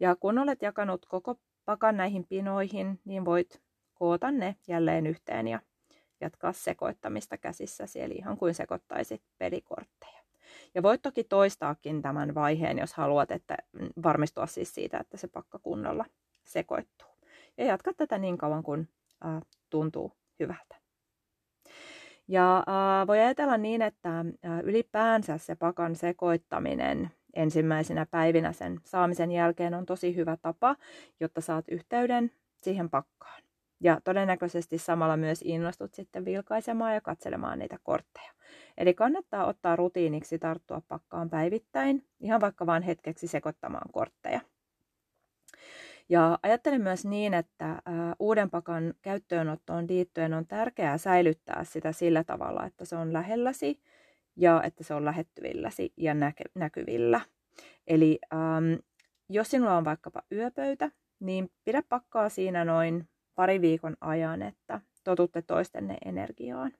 Ja 0.00 0.16
kun 0.16 0.38
olet 0.38 0.62
jakanut 0.62 1.06
koko 1.06 1.36
pakan 1.64 1.96
näihin 1.96 2.26
pinoihin, 2.26 3.00
niin 3.04 3.24
voit 3.24 3.62
koota 3.94 4.30
ne 4.30 4.56
jälleen 4.68 5.06
yhteen 5.06 5.48
ja 5.48 5.60
jatkaa 6.20 6.52
sekoittamista 6.52 7.38
käsissäsi, 7.38 8.00
eli 8.00 8.14
ihan 8.14 8.36
kuin 8.36 8.54
sekoittaisit 8.54 9.22
pelikortteja. 9.38 10.21
Ja 10.74 10.82
voit 10.82 11.02
toki 11.02 11.24
toistaakin 11.24 12.02
tämän 12.02 12.34
vaiheen, 12.34 12.78
jos 12.78 12.94
haluat, 12.94 13.30
että 13.30 13.56
varmistua 14.02 14.46
siis 14.46 14.74
siitä, 14.74 14.98
että 14.98 15.16
se 15.16 15.28
pakka 15.28 15.58
kunnolla 15.58 16.04
sekoittuu. 16.44 17.08
Ja 17.58 17.64
jatka 17.64 17.92
tätä 17.94 18.18
niin 18.18 18.38
kauan, 18.38 18.62
kun 18.62 18.88
äh, 19.24 19.42
tuntuu 19.70 20.12
hyvältä. 20.40 20.76
Ja 22.28 22.58
äh, 22.58 23.06
voi 23.06 23.18
ajatella 23.18 23.56
niin, 23.56 23.82
että 23.82 24.18
äh, 24.18 24.60
ylipäänsä 24.62 25.38
se 25.38 25.54
pakan 25.54 25.96
sekoittaminen 25.96 27.10
ensimmäisenä 27.34 28.06
päivinä 28.06 28.52
sen 28.52 28.80
saamisen 28.84 29.32
jälkeen 29.32 29.74
on 29.74 29.86
tosi 29.86 30.16
hyvä 30.16 30.36
tapa, 30.36 30.76
jotta 31.20 31.40
saat 31.40 31.64
yhteyden 31.68 32.30
siihen 32.62 32.90
pakkaan. 32.90 33.42
Ja 33.82 34.00
todennäköisesti 34.04 34.78
samalla 34.78 35.16
myös 35.16 35.42
innostut 35.44 35.94
sitten 35.94 36.24
vilkaisemaan 36.24 36.94
ja 36.94 37.00
katselemaan 37.00 37.58
niitä 37.58 37.78
kortteja. 37.82 38.32
Eli 38.78 38.94
kannattaa 38.94 39.46
ottaa 39.46 39.76
rutiiniksi 39.76 40.38
tarttua 40.38 40.82
pakkaan 40.88 41.30
päivittäin, 41.30 42.06
ihan 42.20 42.40
vaikka 42.40 42.66
vain 42.66 42.82
hetkeksi 42.82 43.26
sekoittamaan 43.26 43.92
kortteja. 43.92 44.40
Ja 46.08 46.38
ajattelen 46.42 46.82
myös 46.82 47.04
niin, 47.04 47.34
että 47.34 47.82
uuden 48.18 48.50
pakan 48.50 48.94
käyttöönottoon 49.02 49.86
liittyen 49.88 50.34
on 50.34 50.46
tärkeää 50.46 50.98
säilyttää 50.98 51.64
sitä 51.64 51.92
sillä 51.92 52.24
tavalla, 52.24 52.66
että 52.66 52.84
se 52.84 52.96
on 52.96 53.12
lähelläsi 53.12 53.80
ja 54.36 54.62
että 54.62 54.84
se 54.84 54.94
on 54.94 55.04
lähettyvilläsi 55.04 55.92
ja 55.96 56.14
näkyvillä. 56.54 57.20
Eli 57.86 58.18
ähm, 58.34 58.72
jos 59.28 59.50
sinulla 59.50 59.76
on 59.76 59.84
vaikkapa 59.84 60.22
yöpöytä, 60.32 60.90
niin 61.20 61.50
pidä 61.64 61.82
pakkaa 61.88 62.28
siinä 62.28 62.64
noin 62.64 63.08
pari 63.34 63.60
viikon 63.60 63.96
ajan, 64.00 64.42
että 64.42 64.80
totutte 65.04 65.42
toistenne 65.42 65.96
energiaan. 66.04 66.72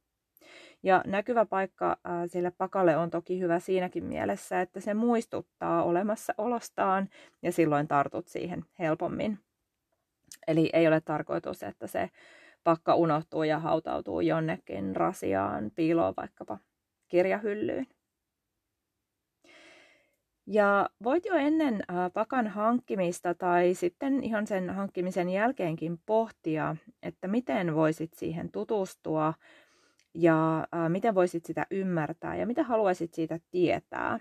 Ja 0.83 1.03
näkyvä 1.07 1.47
paikka 1.47 1.97
sille 2.27 2.53
pakalle 2.59 2.97
on 2.97 3.11
toki 3.11 3.41
hyvä 3.41 3.59
siinäkin 3.59 4.05
mielessä, 4.05 4.61
että 4.61 4.81
se 4.81 4.95
muistuttaa 4.95 5.83
olemassaolostaan 5.83 7.09
ja 7.43 7.53
silloin 7.53 7.89
tartut 7.89 8.29
siihen 8.29 8.65
helpommin. 8.79 9.39
Eli 10.47 10.71
ei 10.73 10.89
ole 10.89 11.01
tarkoitus, 11.01 11.63
että 11.63 11.87
se 11.87 12.11
pakka 12.65 12.95
unohtuu 12.95 13.43
ja 13.43 13.59
hautautuu 13.59 14.21
jonnekin 14.21 14.97
rasiaan 14.97 15.71
piiloon 15.75 16.15
vaikkapa 16.17 16.59
kirjahyllyyn. 17.09 17.87
Ja 20.47 20.89
voit 21.05 21.25
jo 21.25 21.35
ennen 21.35 21.83
pakan 22.15 22.47
hankkimista 22.47 23.35
tai 23.35 23.75
sitten 23.75 24.25
ihan 24.25 24.47
sen 24.47 24.71
hankkimisen 24.71 25.29
jälkeenkin 25.29 25.99
pohtia, 26.07 26.77
että 27.03 27.29
miten 27.29 27.75
voisit 27.75 28.15
siihen 28.15 28.53
tutustua 28.53 29.35
ja 30.15 30.67
miten 30.89 31.15
voisit 31.15 31.45
sitä 31.45 31.67
ymmärtää 31.71 32.37
ja 32.37 32.47
mitä 32.47 32.63
haluaisit 32.63 33.15
siitä 33.15 33.39
tietää. 33.51 34.21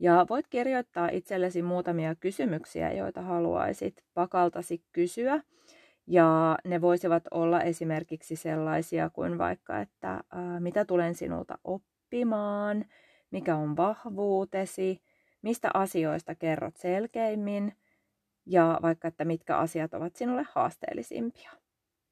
Ja 0.00 0.26
voit 0.30 0.46
kirjoittaa 0.48 1.08
itsellesi 1.08 1.62
muutamia 1.62 2.14
kysymyksiä, 2.14 2.92
joita 2.92 3.22
haluaisit 3.22 4.04
pakaltasi 4.14 4.82
kysyä. 4.92 5.42
Ja 6.06 6.58
ne 6.64 6.80
voisivat 6.80 7.22
olla 7.30 7.60
esimerkiksi 7.62 8.36
sellaisia 8.36 9.10
kuin 9.10 9.38
vaikka, 9.38 9.80
että 9.80 10.20
mitä 10.58 10.84
tulen 10.84 11.14
sinulta 11.14 11.58
oppimaan, 11.64 12.84
mikä 13.30 13.56
on 13.56 13.76
vahvuutesi, 13.76 15.02
mistä 15.42 15.70
asioista 15.74 16.34
kerrot 16.34 16.76
selkeimmin 16.76 17.76
ja 18.46 18.78
vaikka, 18.82 19.08
että 19.08 19.24
mitkä 19.24 19.56
asiat 19.56 19.94
ovat 19.94 20.16
sinulle 20.16 20.46
haasteellisimpia 20.52 21.50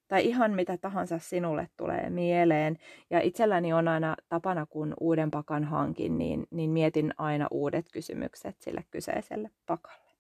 tai 0.09 0.27
ihan 0.27 0.53
mitä 0.53 0.79
tahansa 0.79 1.19
sinulle 1.19 1.69
tulee 1.77 2.11
mieleen. 2.11 2.79
Ja 3.11 3.21
itselläni 3.21 3.73
on 3.73 3.89
aina 3.89 4.17
tapana, 4.29 4.67
kun 4.67 4.95
uuden 5.01 5.31
pakan 5.31 5.65
hankin, 5.65 6.19
niin, 6.19 6.47
niin 6.51 6.71
mietin 6.71 7.15
aina 7.19 7.49
uudet 7.51 7.87
kysymykset 7.93 8.57
sille 8.61 8.85
kyseiselle 8.91 9.51
pakalle. 9.67 10.11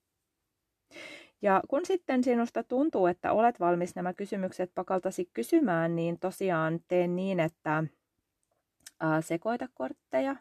Ja 1.42 1.62
kun 1.68 1.86
sitten 1.86 2.24
sinusta 2.24 2.62
tuntuu, 2.62 3.06
että 3.06 3.32
olet 3.32 3.60
valmis 3.60 3.94
nämä 3.94 4.14
kysymykset 4.14 4.70
pakaltasi 4.74 5.30
kysymään, 5.32 5.96
niin 5.96 6.18
tosiaan 6.18 6.80
teen 6.88 7.16
niin, 7.16 7.40
että 7.40 7.84
sekoita 9.20 9.68
kortteja 9.74 10.36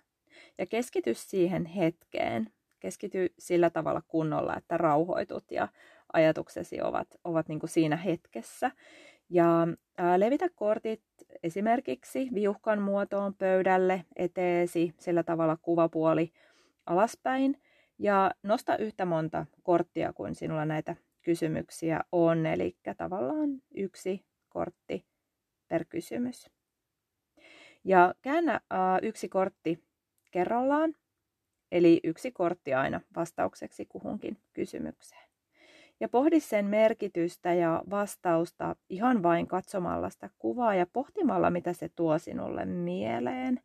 ja 0.58 0.65
keskity 0.65 1.13
siihen 1.13 1.65
hetkeen. 1.65 2.50
Keskity 2.80 3.34
sillä 3.39 3.70
tavalla 3.70 4.01
kunnolla, 4.08 4.58
että 4.58 4.77
rauhoitut 4.77 5.51
ja 5.51 5.68
ajatuksesi 6.13 6.82
ovat, 6.82 7.08
ovat 7.24 7.48
niin 7.48 7.60
kuin 7.60 7.70
siinä 7.70 7.98
hetkessä. 7.98 8.72
Ja 9.30 9.68
ää, 9.98 10.20
levitä 10.20 10.50
kortit 10.56 11.04
esimerkiksi 11.44 12.30
viuhkan 12.34 12.82
muotoon 12.82 13.34
pöydälle 13.34 14.06
eteesi, 14.15 14.94
sillä 15.00 15.24
tavalla 15.24 15.58
kuvapuoli 15.62 16.32
alaspäin. 16.86 17.62
Ja 18.00 18.32
nosta 18.44 18.77
yhtä 18.77 19.06
monta 19.06 19.46
korttia 19.63 20.13
kuin 20.13 20.36
sinulla 20.36 20.65
näitä 20.65 20.96
kysymyksiä 21.22 22.01
on, 22.12 22.46
eli 22.46 22.77
tavallaan 22.98 23.50
yksi 23.75 24.25
kortti 24.50 25.06
per 25.68 25.86
kysymys. 25.89 26.50
Ja 27.84 28.15
käännä 28.22 28.62
ää, 28.70 29.00
yksi 29.01 29.30
kortti 29.30 29.84
kerrallaan, 30.36 30.94
eli 31.72 32.00
yksi 32.04 32.32
kortti 32.32 32.74
aina 32.74 33.01
vastaukseksi 33.15 33.86
kuhunkin 33.86 34.38
kysymykseen 34.54 35.30
ja 36.00 36.10
pohdi 36.10 36.39
sen 36.39 36.65
merkitystä 36.65 37.54
ja 37.54 37.84
vastausta 37.89 38.75
ihan 38.89 39.24
vain 39.24 39.48
katsomalla 39.48 40.10
sitä 40.10 40.30
kuvaa 40.39 40.75
ja 40.75 40.86
pohtimalla, 40.94 41.50
mitä 41.50 41.74
se 41.74 41.89
tuo 41.89 42.20
sinulle 42.20 42.65
mieleen. 42.65 43.60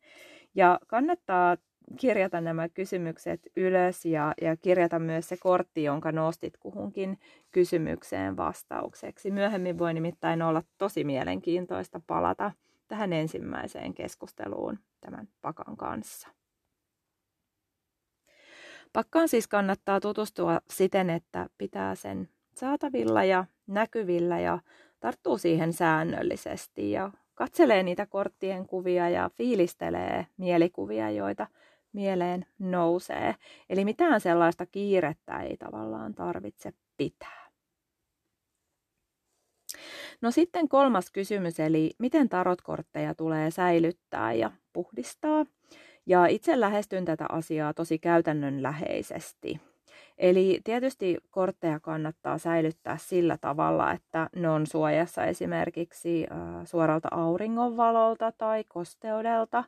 Ja 0.55 0.79
kannattaa 0.87 1.57
kirjata 1.99 2.41
nämä 2.41 2.69
kysymykset 2.69 3.39
ylös 3.55 4.05
ja, 4.05 4.33
ja 4.41 4.57
kirjata 4.57 4.99
myös 4.99 5.29
se 5.29 5.37
kortti, 5.37 5.83
jonka 5.83 6.11
nostit 6.11 6.57
kuhunkin 6.57 7.19
kysymykseen 7.51 8.37
vastaukseksi. 8.37 9.31
Myöhemmin 9.31 9.77
voi 9.77 9.93
nimittäin 9.93 10.41
olla 10.41 10.63
tosi 10.77 11.03
mielenkiintoista 11.03 12.01
palata 12.07 12.51
tähän 12.87 13.13
ensimmäiseen 13.13 13.93
keskusteluun 13.93 14.79
tämän 15.01 15.27
pakan 15.41 15.77
kanssa. 15.77 16.40
Pakkaan 18.93 19.27
siis 19.27 19.47
kannattaa 19.47 19.99
tutustua 19.99 20.59
siten, 20.69 21.09
että 21.09 21.49
pitää 21.57 21.95
sen 21.95 22.29
saatavilla 22.55 23.23
ja 23.23 23.45
näkyvillä 23.67 24.39
ja 24.39 24.59
tarttuu 24.99 25.37
siihen 25.37 25.73
säännöllisesti 25.73 26.91
ja 26.91 27.11
katselee 27.35 27.83
niitä 27.83 28.05
korttien 28.05 28.67
kuvia 28.67 29.09
ja 29.09 29.29
fiilistelee 29.37 30.27
mielikuvia, 30.37 31.09
joita 31.09 31.47
mieleen 31.93 32.45
nousee. 32.59 33.35
Eli 33.69 33.85
mitään 33.85 34.21
sellaista 34.21 34.65
kiirettä 34.65 35.39
ei 35.39 35.57
tavallaan 35.57 36.15
tarvitse 36.15 36.73
pitää. 36.97 37.41
No 40.21 40.31
sitten 40.31 40.69
kolmas 40.69 41.11
kysymys, 41.11 41.59
eli 41.59 41.91
miten 41.99 42.29
tarotkortteja 42.29 43.15
tulee 43.15 43.51
säilyttää 43.51 44.33
ja 44.33 44.51
puhdistaa. 44.73 45.45
Ja 46.05 46.25
itse 46.25 46.59
lähestyn 46.59 47.05
tätä 47.05 47.25
asiaa 47.29 47.73
tosi 47.73 47.99
käytännönläheisesti. 47.99 49.61
Eli 50.17 50.61
tietysti 50.63 51.17
kortteja 51.31 51.79
kannattaa 51.79 52.37
säilyttää 52.37 52.97
sillä 52.97 53.37
tavalla, 53.37 53.91
että 53.91 54.29
ne 54.35 54.49
on 54.49 54.67
suojassa 54.67 55.25
esimerkiksi 55.25 56.27
suoralta 56.65 57.07
auringonvalolta 57.11 58.31
tai 58.37 58.63
kosteudelta, 58.67 59.63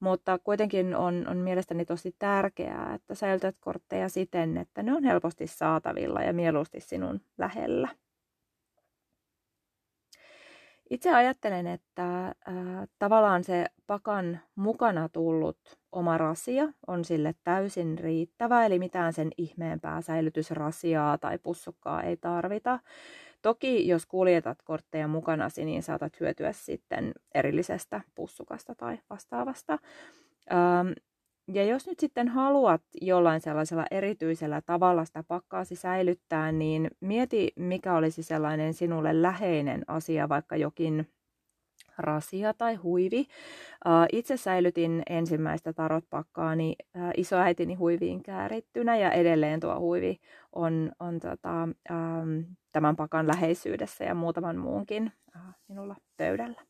mutta 0.00 0.38
kuitenkin 0.38 0.96
on, 0.96 1.26
on 1.28 1.36
mielestäni 1.36 1.84
tosi 1.84 2.14
tärkeää, 2.18 2.94
että 2.94 3.14
säilytät 3.14 3.56
kortteja 3.60 4.08
siten, 4.08 4.56
että 4.56 4.82
ne 4.82 4.92
on 4.92 5.04
helposti 5.04 5.46
saatavilla 5.46 6.22
ja 6.22 6.32
mieluusti 6.32 6.80
sinun 6.80 7.20
lähellä. 7.38 7.88
Itse 10.90 11.14
ajattelen, 11.14 11.66
että 11.66 12.26
äh, 12.26 12.34
tavallaan 12.98 13.44
se 13.44 13.66
pakan 13.86 14.40
mukana 14.54 15.08
tullut 15.08 15.58
oma 15.92 16.18
rasia 16.18 16.72
on 16.86 17.04
sille 17.04 17.34
täysin 17.44 17.98
riittävä, 17.98 18.66
eli 18.66 18.78
mitään 18.78 19.12
sen 19.12 19.30
ihmeempää 19.36 20.00
säilytysrasiaa 20.00 21.18
tai 21.18 21.38
pussukkaa 21.38 22.02
ei 22.02 22.16
tarvita. 22.16 22.78
Toki 23.42 23.88
jos 23.88 24.06
kuljetat 24.06 24.62
kortteja 24.62 25.08
mukanasi, 25.08 25.64
niin 25.64 25.82
saatat 25.82 26.20
hyötyä 26.20 26.52
sitten 26.52 27.12
erillisestä 27.34 28.00
pussukasta 28.14 28.74
tai 28.74 28.98
vastaavasta. 29.10 29.78
Ähm, 30.52 30.88
ja 31.54 31.64
jos 31.64 31.86
nyt 31.86 31.98
sitten 31.98 32.28
haluat 32.28 32.82
jollain 33.00 33.40
sellaisella 33.40 33.84
erityisellä 33.90 34.60
tavalla 34.60 35.04
sitä 35.04 35.22
pakkaasi 35.22 35.76
säilyttää, 35.76 36.52
niin 36.52 36.90
mieti 37.00 37.52
mikä 37.56 37.94
olisi 37.94 38.22
sellainen 38.22 38.74
sinulle 38.74 39.22
läheinen 39.22 39.84
asia, 39.86 40.28
vaikka 40.28 40.56
jokin 40.56 41.08
rasia 41.98 42.54
tai 42.54 42.74
huivi. 42.74 43.26
Itse 44.12 44.36
säilytin 44.36 45.02
ensimmäistä 45.10 45.72
tarotpakkaani 45.72 46.76
isoäitini 47.16 47.74
huiviin 47.74 48.22
käärittynä 48.22 48.96
ja 48.96 49.10
edelleen 49.12 49.60
tuo 49.60 49.80
huivi 49.80 50.20
on, 50.52 50.92
on 51.00 51.20
tota, 51.20 51.68
tämän 52.72 52.96
pakan 52.96 53.26
läheisyydessä 53.26 54.04
ja 54.04 54.14
muutaman 54.14 54.56
muunkin 54.56 55.12
minulla 55.68 55.96
pöydällä. 56.16 56.62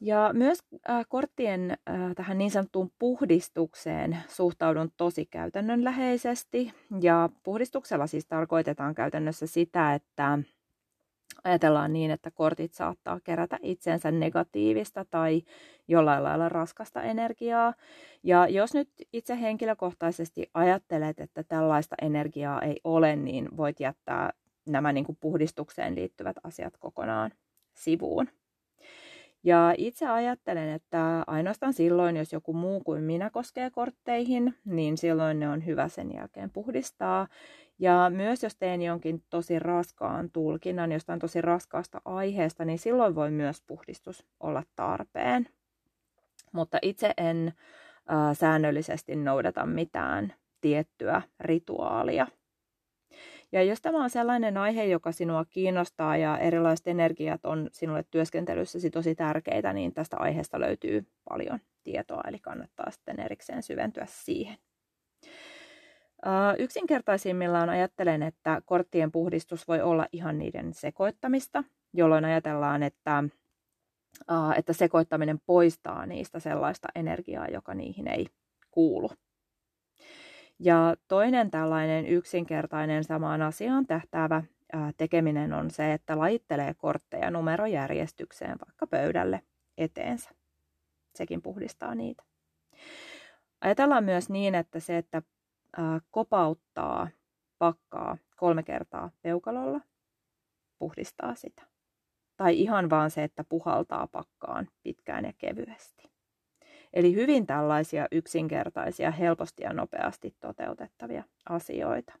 Ja 0.00 0.30
myös 0.32 0.58
äh, 0.90 1.06
korttien 1.08 1.70
äh, 1.70 2.14
tähän 2.16 2.38
niin 2.38 2.50
sanottuun 2.50 2.92
puhdistukseen 2.98 4.18
suhtaudun 4.28 4.92
tosi 4.96 5.26
käytännönläheisesti. 5.26 6.72
Ja 7.00 7.28
puhdistuksella 7.42 8.06
siis 8.06 8.26
tarkoitetaan 8.26 8.94
käytännössä 8.94 9.46
sitä, 9.46 9.94
että 9.94 10.38
ajatellaan 11.44 11.92
niin, 11.92 12.10
että 12.10 12.30
kortit 12.30 12.74
saattaa 12.74 13.20
kerätä 13.24 13.58
itsensä 13.62 14.10
negatiivista 14.10 15.04
tai 15.04 15.42
jollain 15.88 16.24
lailla 16.24 16.48
raskasta 16.48 17.02
energiaa. 17.02 17.74
Ja 18.22 18.48
jos 18.48 18.74
nyt 18.74 18.88
itse 19.12 19.40
henkilökohtaisesti 19.40 20.50
ajattelet, 20.54 21.20
että 21.20 21.42
tällaista 21.42 21.96
energiaa 22.02 22.62
ei 22.62 22.80
ole, 22.84 23.16
niin 23.16 23.56
voit 23.56 23.80
jättää 23.80 24.32
nämä 24.66 24.92
niin 24.92 25.04
kuin 25.04 25.18
puhdistukseen 25.20 25.94
liittyvät 25.94 26.36
asiat 26.44 26.76
kokonaan 26.76 27.30
sivuun. 27.74 28.28
Ja 29.42 29.74
itse 29.78 30.06
ajattelen, 30.06 30.68
että 30.68 31.24
ainoastaan 31.26 31.72
silloin, 31.72 32.16
jos 32.16 32.32
joku 32.32 32.52
muu 32.52 32.80
kuin 32.80 33.02
minä 33.02 33.30
koskee 33.30 33.70
kortteihin, 33.70 34.54
niin 34.64 34.98
silloin 34.98 35.40
ne 35.40 35.48
on 35.48 35.66
hyvä 35.66 35.88
sen 35.88 36.14
jälkeen 36.14 36.50
puhdistaa. 36.50 37.28
Ja 37.78 38.10
myös 38.14 38.42
jos 38.42 38.56
teen 38.56 38.82
jonkin 38.82 39.22
tosi 39.30 39.58
raskaan 39.58 40.30
tulkinnan 40.30 40.92
jostain 40.92 41.20
tosi 41.20 41.40
raskaasta 41.40 42.00
aiheesta, 42.04 42.64
niin 42.64 42.78
silloin 42.78 43.14
voi 43.14 43.30
myös 43.30 43.62
puhdistus 43.66 44.26
olla 44.40 44.62
tarpeen. 44.76 45.48
Mutta 46.52 46.78
itse 46.82 47.14
en 47.16 47.48
äh, 47.48 48.36
säännöllisesti 48.36 49.16
noudata 49.16 49.66
mitään 49.66 50.32
tiettyä 50.60 51.22
rituaalia. 51.40 52.26
Ja 53.52 53.62
jos 53.62 53.80
tämä 53.80 54.04
on 54.04 54.10
sellainen 54.10 54.56
aihe, 54.56 54.84
joka 54.84 55.12
sinua 55.12 55.44
kiinnostaa 55.44 56.16
ja 56.16 56.38
erilaiset 56.38 56.86
energiat 56.86 57.44
on 57.44 57.68
sinulle 57.72 58.04
työskentelyssäsi 58.10 58.90
tosi 58.90 59.14
tärkeitä, 59.14 59.72
niin 59.72 59.92
tästä 59.94 60.16
aiheesta 60.16 60.60
löytyy 60.60 61.06
paljon 61.28 61.58
tietoa, 61.82 62.22
eli 62.28 62.38
kannattaa 62.38 62.90
sitten 62.90 63.20
erikseen 63.20 63.62
syventyä 63.62 64.04
siihen. 64.08 64.56
Yksinkertaisimmillaan 66.58 67.68
ajattelen, 67.68 68.22
että 68.22 68.62
korttien 68.64 69.12
puhdistus 69.12 69.68
voi 69.68 69.80
olla 69.80 70.06
ihan 70.12 70.38
niiden 70.38 70.74
sekoittamista, 70.74 71.64
jolloin 71.92 72.24
ajatellaan, 72.24 72.82
että, 72.82 73.24
että 74.56 74.72
sekoittaminen 74.72 75.38
poistaa 75.46 76.06
niistä 76.06 76.40
sellaista 76.40 76.88
energiaa, 76.94 77.46
joka 77.48 77.74
niihin 77.74 78.08
ei 78.08 78.26
kuulu. 78.70 79.10
Ja 80.62 80.96
toinen 81.08 81.50
tällainen 81.50 82.06
yksinkertainen 82.06 83.04
samaan 83.04 83.42
asiaan 83.42 83.86
tähtäävä 83.86 84.42
tekeminen 84.96 85.52
on 85.52 85.70
se, 85.70 85.92
että 85.92 86.18
lajittelee 86.18 86.74
kortteja 86.74 87.30
numerojärjestykseen 87.30 88.58
vaikka 88.66 88.86
pöydälle 88.86 89.42
eteensä. 89.78 90.30
Sekin 91.14 91.42
puhdistaa 91.42 91.94
niitä. 91.94 92.22
Ajatellaan 93.60 94.04
myös 94.04 94.30
niin, 94.30 94.54
että 94.54 94.80
se, 94.80 94.96
että 94.96 95.22
kopauttaa 96.10 97.08
pakkaa 97.58 98.18
kolme 98.36 98.62
kertaa 98.62 99.10
peukalolla, 99.22 99.80
puhdistaa 100.78 101.34
sitä. 101.34 101.62
Tai 102.36 102.60
ihan 102.60 102.90
vaan 102.90 103.10
se, 103.10 103.24
että 103.24 103.44
puhaltaa 103.44 104.06
pakkaan 104.06 104.68
pitkään 104.82 105.24
ja 105.24 105.32
kevyesti. 105.38 106.10
Eli 106.92 107.14
hyvin 107.14 107.46
tällaisia 107.46 108.06
yksinkertaisia, 108.12 109.10
helposti 109.10 109.62
ja 109.62 109.72
nopeasti 109.72 110.34
toteutettavia 110.40 111.24
asioita. 111.48 112.12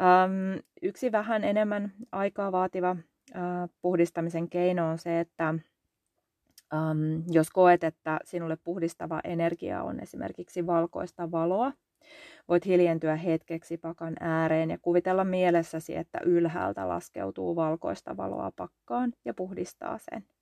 Öm, 0.00 0.62
yksi 0.82 1.12
vähän 1.12 1.44
enemmän 1.44 1.92
aikaa 2.12 2.52
vaativa 2.52 2.96
ö, 3.34 3.38
puhdistamisen 3.82 4.48
keino 4.48 4.88
on 4.88 4.98
se, 4.98 5.20
että 5.20 5.48
öm, 6.74 7.22
jos 7.30 7.50
koet, 7.50 7.84
että 7.84 8.20
sinulle 8.24 8.56
puhdistava 8.64 9.20
energia 9.24 9.82
on 9.82 10.00
esimerkiksi 10.00 10.66
valkoista 10.66 11.30
valoa, 11.30 11.72
voit 12.48 12.66
hiljentyä 12.66 13.16
hetkeksi 13.16 13.76
pakan 13.78 14.16
ääreen 14.20 14.70
ja 14.70 14.78
kuvitella 14.82 15.24
mielessäsi, 15.24 15.96
että 15.96 16.18
ylhäältä 16.24 16.88
laskeutuu 16.88 17.56
valkoista 17.56 18.16
valoa 18.16 18.52
pakkaan 18.56 19.12
ja 19.24 19.34
puhdistaa 19.34 19.98
sen. 19.98 20.35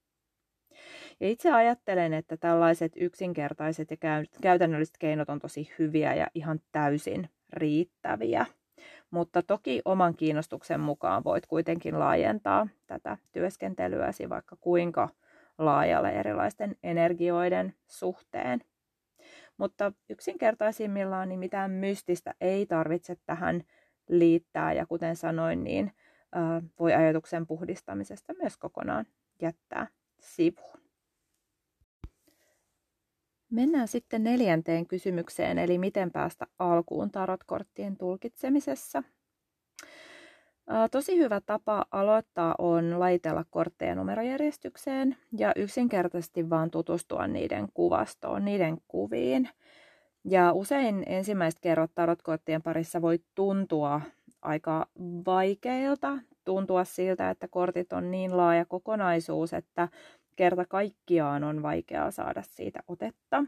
Ja 1.20 1.28
itse 1.28 1.52
ajattelen, 1.52 2.12
että 2.12 2.36
tällaiset 2.36 2.92
yksinkertaiset 2.96 3.90
ja 3.90 3.96
käytännölliset 4.42 4.98
keinot 4.98 5.28
on 5.30 5.38
tosi 5.38 5.70
hyviä 5.78 6.14
ja 6.14 6.26
ihan 6.34 6.60
täysin 6.72 7.28
riittäviä. 7.52 8.46
Mutta 9.10 9.42
toki 9.42 9.82
oman 9.84 10.16
kiinnostuksen 10.16 10.80
mukaan 10.80 11.24
voit 11.24 11.46
kuitenkin 11.46 11.98
laajentaa 11.98 12.68
tätä 12.86 13.16
työskentelyäsi 13.32 14.28
vaikka 14.28 14.56
kuinka 14.60 15.08
laajalle 15.58 16.10
erilaisten 16.10 16.76
energioiden 16.82 17.74
suhteen. 17.86 18.60
Mutta 19.56 19.92
yksinkertaisimmillaan 20.08 21.28
niin 21.28 21.38
mitään 21.38 21.70
mystistä 21.70 22.34
ei 22.40 22.66
tarvitse 22.66 23.16
tähän 23.26 23.64
liittää 24.08 24.72
ja 24.72 24.86
kuten 24.86 25.16
sanoin, 25.16 25.64
niin 25.64 25.92
voi 26.80 26.94
ajatuksen 26.94 27.46
puhdistamisesta 27.46 28.34
myös 28.42 28.56
kokonaan 28.56 29.06
jättää 29.42 29.86
sivuun. 30.20 30.73
Mennään 33.54 33.88
sitten 33.88 34.24
neljänteen 34.24 34.86
kysymykseen, 34.86 35.58
eli 35.58 35.78
miten 35.78 36.10
päästä 36.10 36.46
alkuun 36.58 37.10
tarotkorttien 37.10 37.96
tulkitsemisessa. 37.96 39.02
Tosi 40.90 41.18
hyvä 41.18 41.40
tapa 41.46 41.86
aloittaa 41.90 42.54
on 42.58 43.00
laitella 43.00 43.44
kortteja 43.50 43.94
numerojärjestykseen 43.94 45.16
ja 45.38 45.52
yksinkertaisesti 45.56 46.50
vaan 46.50 46.70
tutustua 46.70 47.26
niiden 47.26 47.68
kuvastoon, 47.74 48.44
niiden 48.44 48.78
kuviin. 48.88 49.48
Ja 50.24 50.52
usein 50.52 51.02
ensimmäiset 51.06 51.60
kerrot 51.60 51.90
tarotkorttien 51.94 52.62
parissa 52.62 53.02
voi 53.02 53.18
tuntua 53.34 54.00
aika 54.42 54.86
vaikeilta, 55.26 56.18
tuntua 56.44 56.84
siltä, 56.84 57.30
että 57.30 57.48
kortit 57.48 57.92
on 57.92 58.10
niin 58.10 58.36
laaja 58.36 58.64
kokonaisuus, 58.64 59.52
että 59.52 59.88
kerta 60.36 60.64
kaikkiaan 60.64 61.44
on 61.44 61.62
vaikeaa 61.62 62.10
saada 62.10 62.42
siitä 62.42 62.80
otetta. 62.88 63.44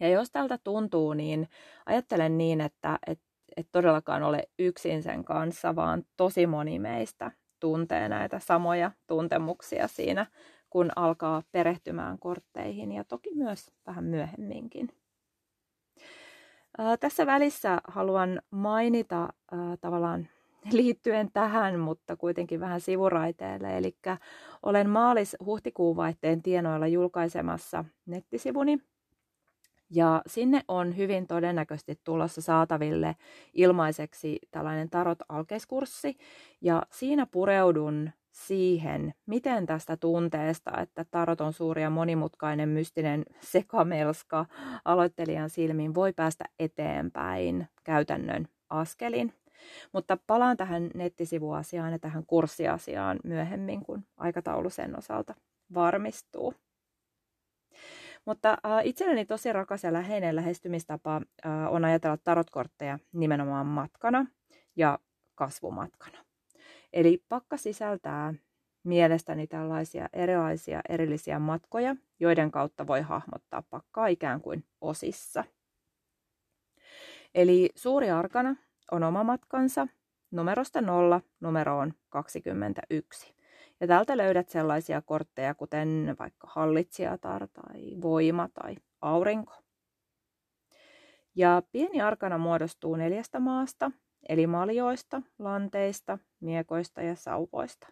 Ja 0.00 0.08
jos 0.08 0.30
tältä 0.30 0.58
tuntuu, 0.64 1.12
niin 1.12 1.48
ajattelen 1.86 2.38
niin, 2.38 2.60
että 2.60 2.98
et, 3.06 3.20
et 3.56 3.68
todellakaan 3.72 4.22
ole 4.22 4.48
yksin 4.58 5.02
sen 5.02 5.24
kanssa, 5.24 5.76
vaan 5.76 6.02
tosi 6.16 6.46
moni 6.46 6.78
meistä 6.78 7.30
tuntee 7.60 8.08
näitä 8.08 8.38
samoja 8.38 8.90
tuntemuksia 9.06 9.88
siinä, 9.88 10.26
kun 10.70 10.90
alkaa 10.96 11.42
perehtymään 11.52 12.18
kortteihin 12.18 12.92
ja 12.92 13.04
toki 13.04 13.34
myös 13.34 13.70
vähän 13.86 14.04
myöhemminkin. 14.04 14.88
Ää, 16.78 16.96
tässä 16.96 17.26
välissä 17.26 17.80
haluan 17.88 18.42
mainita 18.50 19.20
ää, 19.52 19.76
tavallaan 19.80 20.28
liittyen 20.72 21.30
tähän, 21.32 21.78
mutta 21.78 22.16
kuitenkin 22.16 22.60
vähän 22.60 22.80
sivuraiteelle. 22.80 23.78
Eli 23.78 23.96
olen 24.62 24.90
maalis-huhtikuun 24.90 25.96
vaihteen 25.96 26.42
tienoilla 26.42 26.86
julkaisemassa 26.86 27.84
nettisivuni. 28.06 28.78
Ja 29.90 30.22
sinne 30.26 30.64
on 30.68 30.96
hyvin 30.96 31.26
todennäköisesti 31.26 32.00
tulossa 32.04 32.40
saataville 32.40 33.16
ilmaiseksi 33.52 34.38
tällainen 34.50 34.90
tarot 34.90 35.18
alkeiskurssi. 35.28 36.16
Ja 36.60 36.82
siinä 36.90 37.26
pureudun 37.26 38.10
siihen, 38.30 39.14
miten 39.26 39.66
tästä 39.66 39.96
tunteesta, 39.96 40.80
että 40.80 41.04
tarot 41.10 41.40
on 41.40 41.52
suuri 41.52 41.82
ja 41.82 41.90
monimutkainen 41.90 42.68
mystinen 42.68 43.24
sekamelska 43.52 44.46
aloittelijan 44.84 45.50
silmiin, 45.50 45.94
voi 45.94 46.12
päästä 46.12 46.44
eteenpäin 46.58 47.68
käytännön 47.84 48.48
askelin. 48.70 49.32
Mutta 49.92 50.18
palaan 50.26 50.56
tähän 50.56 50.90
nettisivuasiaan 50.94 51.92
ja 51.92 51.98
tähän 51.98 52.26
kurssiasiaan 52.26 53.20
myöhemmin, 53.24 53.84
kun 53.84 54.04
aikataulu 54.16 54.70
sen 54.70 54.98
osalta 54.98 55.34
varmistuu. 55.74 56.54
Mutta 58.24 58.58
itselleni 58.84 59.24
tosi 59.24 59.52
rakas 59.52 59.84
ja 59.84 59.92
läheinen 59.92 60.36
lähestymistapa 60.36 61.16
äh, 61.16 61.72
on 61.72 61.84
ajatella 61.84 62.16
tarotkortteja 62.16 62.98
nimenomaan 63.12 63.66
matkana 63.66 64.26
ja 64.76 64.98
kasvumatkana. 65.34 66.18
Eli 66.92 67.24
pakka 67.28 67.56
sisältää 67.56 68.34
mielestäni 68.84 69.46
tällaisia 69.46 70.08
erilaisia 70.12 70.80
erillisiä 70.88 71.38
matkoja, 71.38 71.96
joiden 72.20 72.50
kautta 72.50 72.86
voi 72.86 73.00
hahmottaa 73.00 73.62
pakkaa 73.70 74.06
ikään 74.06 74.40
kuin 74.40 74.64
osissa. 74.80 75.44
Eli 77.34 77.70
suuri 77.74 78.10
arkana 78.10 78.56
on 78.90 79.02
oma 79.02 79.24
matkansa 79.24 79.88
numerosta 80.30 80.80
0 80.80 81.20
numeroon 81.40 81.94
21. 82.08 83.34
Ja 83.80 83.86
täältä 83.86 84.16
löydät 84.16 84.48
sellaisia 84.48 85.02
kortteja 85.02 85.54
kuten 85.54 86.16
vaikka 86.18 86.48
hallitsijatar 86.50 87.48
tai 87.48 87.96
voima 88.02 88.48
tai 88.54 88.76
aurinko. 89.00 89.54
Ja 91.34 91.62
pieni 91.72 92.00
arkana 92.00 92.38
muodostuu 92.38 92.96
neljästä 92.96 93.40
maasta, 93.40 93.90
eli 94.28 94.46
maljoista, 94.46 95.22
lanteista, 95.38 96.18
miekoista 96.40 97.02
ja 97.02 97.14
sauvoista. 97.14 97.86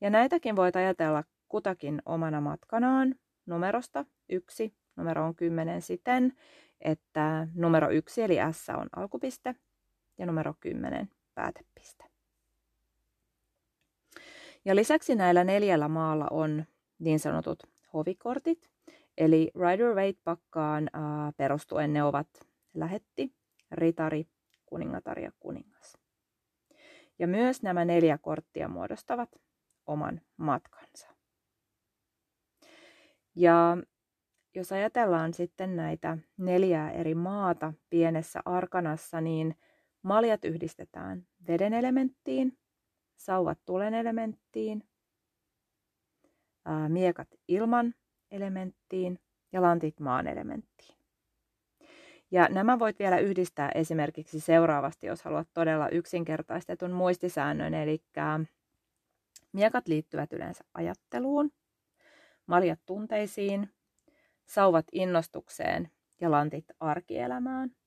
Ja 0.00 0.10
näitäkin 0.10 0.56
voit 0.56 0.76
ajatella 0.76 1.24
kutakin 1.48 2.02
omana 2.06 2.40
matkanaan 2.40 3.14
numerosta 3.46 4.04
1 4.28 4.74
numeroon 4.96 5.34
10 5.34 5.82
siten, 5.82 6.32
että 6.80 7.48
numero 7.54 7.90
1 7.90 8.22
eli 8.22 8.36
S 8.52 8.68
on 8.68 8.88
alkupiste 8.96 9.54
ja 10.20 10.26
numero 10.26 10.54
10 10.60 11.10
päätepiste. 11.34 12.04
Ja 14.64 14.76
lisäksi 14.76 15.14
näillä 15.14 15.44
neljällä 15.44 15.88
maalla 15.88 16.26
on 16.30 16.64
niin 16.98 17.20
sanotut 17.20 17.62
hovikortit, 17.92 18.70
eli 19.18 19.50
Rider 19.54 19.94
Waite-pakkaan 19.94 20.90
äh, 20.94 21.34
perustuen 21.36 21.92
ne 21.92 22.02
ovat 22.02 22.28
lähetti, 22.74 23.34
ritari, 23.70 24.26
kuningatar 24.66 25.18
ja 25.18 25.32
kuningas. 25.40 25.98
Ja 27.18 27.26
myös 27.26 27.62
nämä 27.62 27.84
neljä 27.84 28.18
korttia 28.18 28.68
muodostavat 28.68 29.28
oman 29.86 30.20
matkansa. 30.36 31.08
Ja 33.34 33.76
jos 34.54 34.72
ajatellaan 34.72 35.34
sitten 35.34 35.76
näitä 35.76 36.18
neljää 36.36 36.90
eri 36.90 37.14
maata 37.14 37.72
pienessä 37.90 38.40
arkanassa, 38.44 39.20
niin 39.20 39.56
Maljat 40.02 40.44
yhdistetään 40.44 41.26
veden 41.48 41.72
elementtiin, 41.72 42.58
sauvat 43.16 43.58
tulen 43.66 43.94
elementtiin, 43.94 44.88
miekat 46.88 47.28
ilman 47.48 47.94
elementtiin 48.30 49.18
ja 49.52 49.62
lantit 49.62 50.00
maan 50.00 50.26
elementtiin. 50.26 50.98
Ja 52.30 52.48
nämä 52.48 52.78
voit 52.78 52.98
vielä 52.98 53.18
yhdistää 53.18 53.70
esimerkiksi 53.74 54.40
seuraavasti, 54.40 55.06
jos 55.06 55.22
haluat 55.22 55.48
todella 55.54 55.88
yksinkertaistetun 55.88 56.92
muistisäännön, 56.92 57.74
eli 57.74 58.02
miekat 59.52 59.88
liittyvät 59.88 60.32
yleensä 60.32 60.64
ajatteluun, 60.74 61.50
maljat 62.46 62.80
tunteisiin, 62.86 63.70
sauvat 64.46 64.86
innostukseen 64.92 65.90
ja 66.20 66.30
lantit 66.30 66.64
arkielämään. 66.80 67.79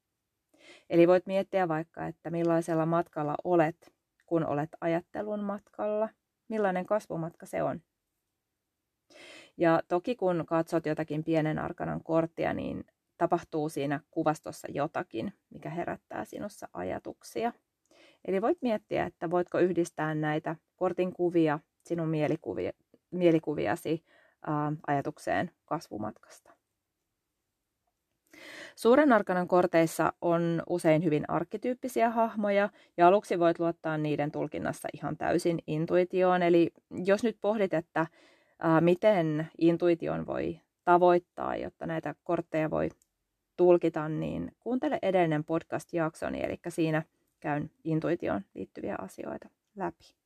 Eli 0.90 1.08
voit 1.08 1.26
miettiä 1.26 1.68
vaikka, 1.68 2.08
että 2.08 2.30
millaisella 2.30 2.86
matkalla 2.86 3.36
olet, 3.44 3.94
kun 4.26 4.46
olet 4.46 4.70
ajattelun 4.82 5.40
matkalla, 5.40 6.10
millainen 6.48 6.86
kasvumatka 6.86 7.46
se 7.46 7.64
on. 7.64 7.82
Ja 9.58 9.82
toki 9.88 10.16
kun 10.16 10.44
katsot 10.48 10.86
jotakin 10.86 11.24
pienen 11.24 11.60
arkanan 11.60 12.04
korttia, 12.04 12.54
niin 12.54 12.84
tapahtuu 13.18 13.70
siinä 13.70 14.00
kuvastossa 14.12 14.68
jotakin, 14.72 15.34
mikä 15.50 15.70
herättää 15.70 16.26
sinussa 16.26 16.68
ajatuksia. 16.74 17.54
Eli 18.26 18.42
voit 18.42 18.58
miettiä, 18.62 19.06
että 19.06 19.32
voitko 19.32 19.60
yhdistää 19.60 20.16
näitä 20.16 20.56
kortin 20.76 21.14
kuvia 21.14 21.60
sinun 21.86 22.10
mielikuviasi 23.12 24.06
ää, 24.48 24.72
ajatukseen 24.88 25.52
kasvumatkasta. 25.66 26.63
Suuren 28.76 29.14
arkanan 29.14 29.48
korteissa 29.48 30.14
on 30.22 30.64
usein 30.70 31.04
hyvin 31.04 31.24
arkkityyppisiä 31.28 32.10
hahmoja 32.10 32.70
ja 32.98 33.08
aluksi 33.08 33.40
voit 33.40 33.60
luottaa 33.60 33.98
niiden 33.98 34.32
tulkinnassa 34.32 34.88
ihan 34.94 35.18
täysin 35.18 35.60
intuitioon. 35.68 36.44
Eli 36.44 36.72
jos 37.06 37.24
nyt 37.24 37.38
pohdit, 37.42 37.74
että 37.74 38.08
miten 38.80 39.48
intuition 39.58 40.26
voi 40.26 40.60
tavoittaa, 40.86 41.56
jotta 41.56 41.86
näitä 41.86 42.16
kortteja 42.24 42.70
voi 42.72 42.90
tulkita, 43.58 44.10
niin 44.10 44.52
kuuntele 44.60 45.00
edellinen 45.02 45.44
podcast-jaksoni, 45.44 46.44
eli 46.44 46.60
siinä 46.70 47.04
käyn 47.40 47.72
intuitioon 47.84 48.42
liittyviä 48.54 48.96
asioita 49.00 49.50
läpi. 49.76 50.23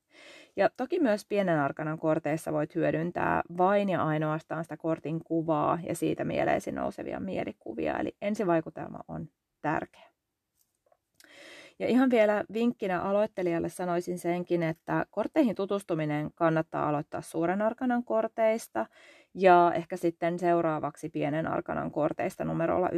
Ja 0.56 0.70
toki 0.78 1.00
myös 1.00 1.26
pienen 1.26 1.60
arkanan 1.60 2.00
korteissa 2.00 2.54
voit 2.54 2.76
hyödyntää 2.76 3.42
vain 3.58 3.90
ja 3.90 4.04
ainoastaan 4.04 4.64
sitä 4.64 4.78
kortin 4.78 5.24
kuvaa 5.24 5.80
ja 5.84 5.96
siitä 5.96 6.24
mieleesi 6.24 6.72
nousevia 6.72 7.20
mielikuvia. 7.20 7.98
Eli 7.98 8.16
ensivaikutelma 8.22 9.00
on 9.08 9.30
tärkeä. 9.62 10.08
Ja 11.80 11.88
ihan 11.88 12.10
vielä 12.10 12.44
vinkkinä 12.54 13.02
aloittelijalle 13.02 13.70
sanoisin 13.70 14.20
senkin, 14.20 14.64
että 14.64 15.06
kortteihin 15.10 15.56
tutustuminen 15.56 16.30
kannattaa 16.36 16.90
aloittaa 16.90 17.22
suuren 17.22 17.62
arkanan 17.62 18.04
korteista 18.04 18.86
ja 19.34 19.72
ehkä 19.76 19.98
sitten 19.98 20.40
seuraavaksi 20.40 21.10
pienen 21.10 21.48
arkanan 21.48 21.92
korteista 21.92 22.46
numerolla 22.46 22.88
1-10. 22.88 22.92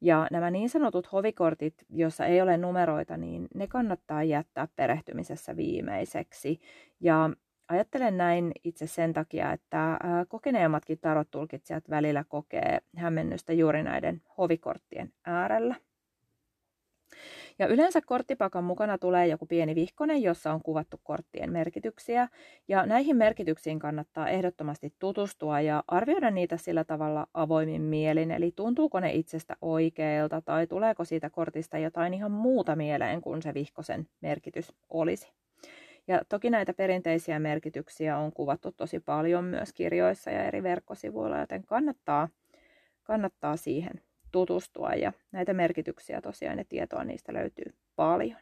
Ja 0.00 0.26
nämä 0.30 0.50
niin 0.50 0.68
sanotut 0.68 1.12
hovikortit, 1.12 1.74
joissa 1.88 2.26
ei 2.26 2.40
ole 2.40 2.56
numeroita, 2.56 3.16
niin 3.16 3.48
ne 3.54 3.66
kannattaa 3.66 4.22
jättää 4.22 4.68
perehtymisessä 4.76 5.56
viimeiseksi. 5.56 6.60
Ja 7.00 7.30
ajattelen 7.68 8.16
näin 8.16 8.52
itse 8.64 8.86
sen 8.86 9.12
takia, 9.12 9.52
että 9.52 9.98
kokeneemmatkin 10.28 10.98
tarot-tulkitsijat 10.98 11.90
välillä 11.90 12.24
kokee 12.28 12.78
hämmennystä 12.96 13.52
juuri 13.52 13.82
näiden 13.82 14.22
hovikorttien 14.38 15.12
äärellä. 15.24 15.74
Ja 17.60 17.66
yleensä 17.66 18.00
korttipakan 18.00 18.64
mukana 18.64 18.98
tulee 18.98 19.26
joku 19.26 19.46
pieni 19.46 19.74
vihkonen, 19.74 20.22
jossa 20.22 20.52
on 20.52 20.62
kuvattu 20.62 21.00
korttien 21.04 21.52
merkityksiä. 21.52 22.28
Ja 22.68 22.86
näihin 22.86 23.16
merkityksiin 23.16 23.78
kannattaa 23.78 24.28
ehdottomasti 24.28 24.94
tutustua 24.98 25.60
ja 25.60 25.84
arvioida 25.88 26.30
niitä 26.30 26.56
sillä 26.56 26.84
tavalla 26.84 27.26
avoimin 27.34 27.82
mielin. 27.82 28.30
Eli 28.30 28.52
tuntuuko 28.56 29.00
ne 29.00 29.12
itsestä 29.12 29.56
oikeilta 29.60 30.40
tai 30.40 30.66
tuleeko 30.66 31.04
siitä 31.04 31.30
kortista 31.30 31.78
jotain 31.78 32.14
ihan 32.14 32.30
muuta 32.30 32.76
mieleen 32.76 33.20
kuin 33.20 33.42
se 33.42 33.54
vihkosen 33.54 34.08
merkitys 34.20 34.72
olisi. 34.90 35.32
Ja 36.08 36.22
toki 36.28 36.50
näitä 36.50 36.72
perinteisiä 36.72 37.38
merkityksiä 37.38 38.18
on 38.18 38.32
kuvattu 38.32 38.72
tosi 38.72 39.00
paljon 39.00 39.44
myös 39.44 39.72
kirjoissa 39.72 40.30
ja 40.30 40.44
eri 40.44 40.62
verkkosivuilla, 40.62 41.38
joten 41.38 41.64
kannattaa, 41.66 42.28
kannattaa 43.02 43.56
siihen 43.56 44.00
tutustua 44.32 44.90
ja 44.94 45.12
näitä 45.32 45.54
merkityksiä 45.54 46.20
tosiaan 46.20 46.58
ja 46.58 46.64
tietoa 46.68 47.04
niistä 47.04 47.32
löytyy 47.34 47.74
paljon. 47.96 48.38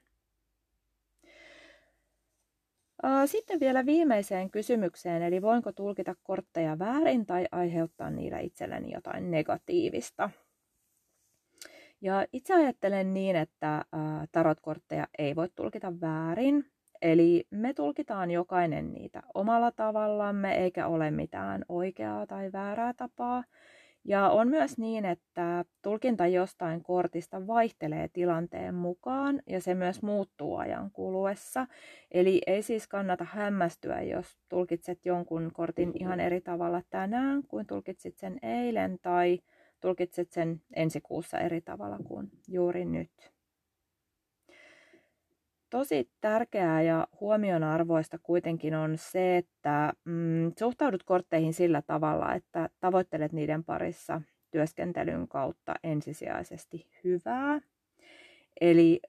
Sitten 3.27 3.61
vielä 3.61 3.87
viimeiseen 3.87 4.51
kysymykseen, 4.51 5.23
eli 5.23 5.43
voinko 5.43 5.73
tulkita 5.73 6.15
kortteja 6.23 6.79
väärin 6.79 7.27
tai 7.27 7.47
aiheuttaa 7.53 8.11
niillä 8.11 8.39
itselleni 8.39 8.93
jotain 8.93 9.31
negatiivista. 9.31 10.31
Ja 12.01 12.27
itse 12.33 12.55
ajattelen 12.55 13.15
niin, 13.15 13.37
että 13.37 13.85
tarotkortteja 14.33 15.07
ei 15.19 15.37
voi 15.37 15.49
tulkita 15.55 16.01
väärin, 16.01 16.65
eli 17.03 17.47
me 17.51 17.75
tulkitaan 17.75 18.31
jokainen 18.31 18.93
niitä 18.93 19.23
omalla 19.35 19.73
tavallamme, 19.73 20.55
eikä 20.55 20.87
ole 20.87 21.11
mitään 21.11 21.65
oikeaa 21.69 22.27
tai 22.27 22.53
väärää 22.53 22.95
tapaa. 22.95 23.45
Ja 24.05 24.29
on 24.29 24.49
myös 24.49 24.79
niin, 24.79 25.05
että 25.05 25.65
tulkinta 25.83 26.27
jostain 26.27 26.83
kortista 26.83 27.47
vaihtelee 27.47 28.09
tilanteen 28.13 28.75
mukaan 28.75 29.43
ja 29.47 29.61
se 29.61 29.75
myös 29.75 30.03
muuttuu 30.03 30.57
ajan 30.57 30.91
kuluessa. 30.91 31.67
Eli 32.11 32.43
ei 32.47 32.63
siis 32.63 32.89
kannata 32.89 33.25
hämmästyä, 33.25 34.03
jos 34.03 34.39
tulkitset 34.49 35.07
jonkun 35.07 35.51
kortin 35.53 35.93
ihan 35.95 36.21
eri 36.21 36.41
tavalla 36.41 36.83
tänään 36.91 37.43
kuin 37.49 37.67
tulkitsit 37.67 38.19
sen 38.19 38.39
eilen 38.43 38.99
tai 39.03 39.39
tulkitset 39.81 40.33
sen 40.33 40.63
ensi 40.77 41.01
kuussa 41.01 41.39
eri 41.39 41.61
tavalla 41.61 41.99
kuin 42.09 42.31
juuri 42.49 42.85
nyt 42.85 43.38
tosi 45.71 46.11
tärkeää 46.21 46.83
ja 46.83 47.09
huomionarvoista 47.21 48.19
kuitenkin 48.23 48.75
on 48.75 48.99
se, 48.99 49.37
että 49.37 49.93
mm, 50.05 50.53
suhtaudut 50.59 51.03
kortteihin 51.03 51.55
sillä 51.55 51.83
tavalla, 51.83 52.35
että 52.35 52.69
tavoittelet 52.81 53.33
niiden 53.33 53.65
parissa 53.65 54.21
työskentelyn 54.51 55.29
kautta 55.29 55.75
ensisijaisesti 55.83 56.87
hyvää. 57.05 57.61
Eli 58.61 59.01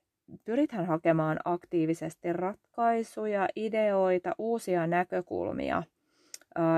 pyrithän 0.44 0.86
hakemaan 0.86 1.38
aktiivisesti 1.44 2.32
ratkaisuja, 2.32 3.48
ideoita, 3.56 4.34
uusia 4.38 4.86
näkökulmia, 4.86 5.82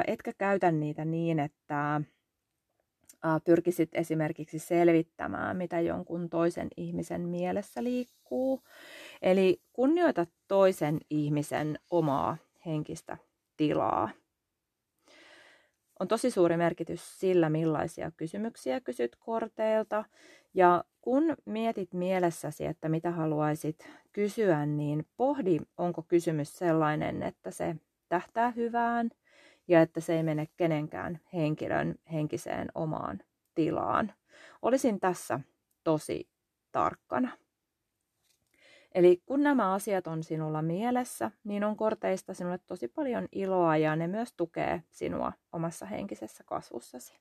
etkä 0.07 0.33
käytä 0.39 0.73
niitä 0.73 1.05
niin, 1.05 1.39
että 1.39 2.01
pyrkisit 3.45 3.91
esimerkiksi 3.93 4.59
selvittämään, 4.59 5.57
mitä 5.57 5.81
jonkun 5.81 6.31
toisen 6.31 6.69
ihmisen 6.77 7.21
mielessä 7.21 7.85
liikkuu. 7.85 8.63
Eli 9.23 9.63
kunnioita 9.73 10.27
toisen 10.49 10.99
ihmisen 11.11 11.79
omaa 11.91 12.37
henkistä 12.67 13.17
tilaa. 13.57 14.11
On 16.01 16.09
tosi 16.09 16.31
suuri 16.31 16.57
merkitys 16.57 17.21
sillä, 17.21 17.51
millaisia 17.51 18.11
kysymyksiä 18.17 18.81
kysyt 18.81 19.17
korteilta. 19.17 20.05
Ja 20.55 20.85
kun 21.01 21.37
mietit 21.45 21.95
mielessäsi, 21.95 22.67
että 22.67 22.89
mitä 22.89 23.11
haluaisit 23.11 23.89
kysyä, 24.13 24.67
niin 24.67 25.07
pohdi, 25.17 25.59
onko 25.79 26.03
kysymys 26.03 26.59
sellainen, 26.59 27.23
että 27.23 27.51
se 27.51 27.77
tähtää 28.09 28.51
hyvään 28.51 29.11
ja 29.69 29.83
että 29.83 30.01
se 30.01 30.17
ei 30.17 30.23
mene 30.23 30.49
kenenkään 30.57 31.21
henkilön 31.33 31.95
henkiseen 32.13 32.69
omaan 32.75 33.21
tilaan. 33.55 34.13
Olisin 34.63 35.01
tässä 35.01 35.41
tosi 35.85 36.29
tarkkana. 36.73 37.29
Eli 38.95 39.23
kun 39.27 39.43
nämä 39.43 39.73
asiat 39.73 40.07
on 40.07 40.23
sinulla 40.23 40.63
mielessä, 40.63 41.31
niin 41.45 41.65
on 41.65 41.77
korteista 41.77 42.35
sinulle 42.35 42.59
tosi 42.67 42.89
paljon 42.89 43.29
iloa 43.33 43.77
ja 43.77 43.97
ne 43.97 44.07
myös 44.07 44.33
tukee 44.37 44.83
sinua 44.91 45.33
omassa 45.53 45.87
henkisessä 45.87 46.45
kasvussasi. 46.45 47.19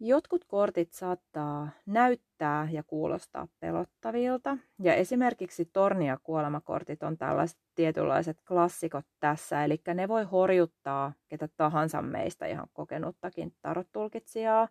Jotkut 0.00 0.44
kortit 0.44 0.92
saattaa 0.92 1.68
näyttää 1.86 2.68
ja 2.72 2.82
kuulostaa 2.82 3.48
pelottavilta, 3.60 4.58
ja 4.82 4.94
esimerkiksi 4.94 5.64
tornia 5.72 6.18
kuolemakortit 6.22 7.02
on 7.02 7.18
tällaiset 7.18 7.58
tietynlaiset 7.74 8.36
klassikot 8.48 9.04
tässä, 9.20 9.64
eli 9.64 9.80
ne 9.94 10.08
voi 10.08 10.24
horjuttaa 10.24 11.12
ketä 11.28 11.48
tahansa 11.56 12.02
meistä 12.02 12.46
ihan 12.46 12.68
kokenuttakin 12.72 13.54
tarotulkitsijaa, 13.62 14.68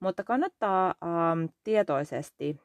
mutta 0.00 0.24
kannattaa 0.24 0.86
ähm, 1.04 1.44
tietoisesti 1.64 2.60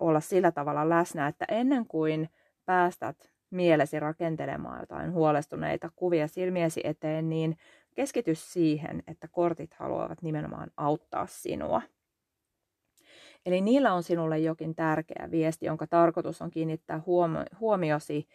olla 0.00 0.20
sillä 0.20 0.52
tavalla 0.52 0.88
läsnä, 0.88 1.26
että 1.26 1.44
ennen 1.48 1.86
kuin 1.86 2.28
päästät 2.64 3.32
mielesi 3.50 4.00
rakentelemaan 4.00 4.80
jotain 4.80 5.12
huolestuneita 5.12 5.90
kuvia 5.96 6.28
silmiesi 6.28 6.80
eteen, 6.84 7.28
niin 7.28 7.56
keskity 7.94 8.34
siihen, 8.34 9.02
että 9.06 9.28
kortit 9.28 9.74
haluavat 9.74 10.22
nimenomaan 10.22 10.70
auttaa 10.76 11.26
sinua. 11.26 11.82
Eli 13.46 13.60
niillä 13.60 13.92
on 13.92 14.02
sinulle 14.02 14.38
jokin 14.38 14.74
tärkeä 14.74 15.28
viesti, 15.30 15.66
jonka 15.66 15.86
tarkoitus 15.86 16.42
on 16.42 16.50
kiinnittää 16.50 17.02
huomiosi 17.60 18.28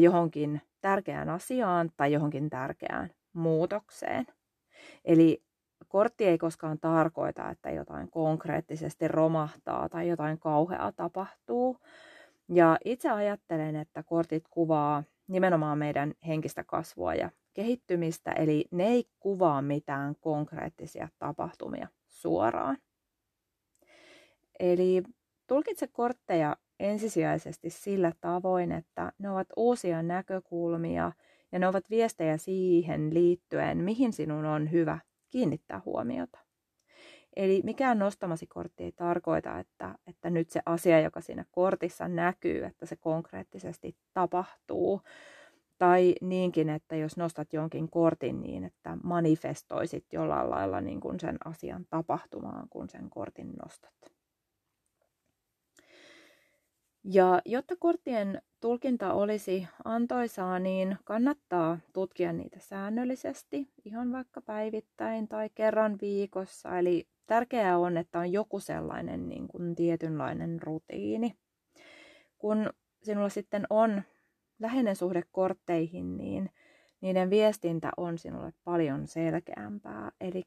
johonkin 0.00 0.60
tärkeään 0.80 1.28
asiaan 1.28 1.90
tai 1.96 2.12
johonkin 2.12 2.50
tärkeään 2.50 3.10
muutokseen. 3.32 4.26
Eli 5.04 5.42
kortti 5.88 6.24
ei 6.24 6.38
koskaan 6.38 6.78
tarkoita, 6.80 7.50
että 7.50 7.70
jotain 7.70 8.10
konkreettisesti 8.10 9.08
romahtaa 9.08 9.88
tai 9.88 10.08
jotain 10.08 10.38
kauheaa 10.38 10.92
tapahtuu. 10.92 11.76
Ja 12.48 12.78
itse 12.84 13.10
ajattelen, 13.10 13.76
että 13.76 14.02
kortit 14.02 14.44
kuvaa 14.50 15.04
nimenomaan 15.28 15.78
meidän 15.78 16.14
henkistä 16.26 16.64
kasvua 16.64 17.14
ja 17.14 17.30
kehittymistä, 17.54 18.32
eli 18.32 18.64
ne 18.70 18.86
ei 18.86 19.04
kuvaa 19.20 19.62
mitään 19.62 20.14
konkreettisia 20.20 21.08
tapahtumia 21.18 21.88
suoraan. 22.06 22.78
Eli 24.60 25.02
tulkitse 25.46 25.86
kortteja 25.86 26.56
ensisijaisesti 26.80 27.70
sillä 27.70 28.12
tavoin, 28.20 28.72
että 28.72 29.12
ne 29.18 29.30
ovat 29.30 29.48
uusia 29.56 30.02
näkökulmia 30.02 31.12
ja 31.52 31.58
ne 31.58 31.68
ovat 31.68 31.90
viestejä 31.90 32.36
siihen 32.36 33.14
liittyen, 33.14 33.78
mihin 33.78 34.12
sinun 34.12 34.44
on 34.44 34.70
hyvä 34.70 34.98
kiinnittää 35.28 35.82
huomiota. 35.84 36.38
Eli 37.36 37.60
mikään 37.64 37.98
nostamasi 37.98 38.46
kortti 38.46 38.84
ei 38.84 38.92
tarkoita, 38.92 39.58
että, 39.58 39.94
että 40.06 40.30
nyt 40.30 40.50
se 40.50 40.60
asia, 40.66 41.00
joka 41.00 41.20
siinä 41.20 41.44
kortissa 41.50 42.08
näkyy, 42.08 42.64
että 42.64 42.86
se 42.86 42.96
konkreettisesti 42.96 43.96
tapahtuu. 44.14 45.00
Tai 45.80 46.14
niinkin, 46.20 46.68
että 46.68 46.96
jos 46.96 47.16
nostat 47.16 47.52
jonkin 47.52 47.90
kortin 47.90 48.40
niin, 48.40 48.64
että 48.64 48.98
manifestoisit 49.02 50.04
jollain 50.12 50.50
lailla 50.50 50.80
niin 50.80 51.00
kuin 51.00 51.20
sen 51.20 51.38
asian 51.44 51.86
tapahtumaan, 51.90 52.68
kun 52.70 52.88
sen 52.88 53.10
kortin 53.10 53.52
nostat. 53.62 53.94
Ja 57.04 57.42
jotta 57.44 57.76
korttien 57.78 58.42
tulkinta 58.60 59.12
olisi 59.12 59.68
antoisaa, 59.84 60.58
niin 60.58 60.98
kannattaa 61.04 61.78
tutkia 61.92 62.32
niitä 62.32 62.58
säännöllisesti, 62.58 63.68
ihan 63.84 64.12
vaikka 64.12 64.40
päivittäin 64.40 65.28
tai 65.28 65.50
kerran 65.54 65.98
viikossa. 66.00 66.78
Eli 66.78 67.08
tärkeää 67.26 67.78
on, 67.78 67.96
että 67.96 68.18
on 68.18 68.32
joku 68.32 68.60
sellainen 68.60 69.28
niin 69.28 69.48
kuin 69.48 69.74
tietynlainen 69.74 70.62
rutiini. 70.62 71.34
Kun 72.38 72.70
sinulla 73.02 73.28
sitten 73.28 73.66
on 73.70 74.02
läheinen 74.60 74.96
suhde 74.96 75.22
kortteihin, 75.32 76.16
niin 76.16 76.50
niiden 77.00 77.30
viestintä 77.30 77.90
on 77.96 78.18
sinulle 78.18 78.52
paljon 78.64 79.06
selkeämpää. 79.06 80.12
Eli 80.20 80.42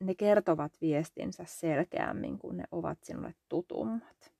ne 0.00 0.14
kertovat 0.14 0.72
viestinsä 0.80 1.44
selkeämmin, 1.46 2.38
kun 2.38 2.56
ne 2.56 2.64
ovat 2.70 2.98
sinulle 3.02 3.34
tutummat. 3.48 4.32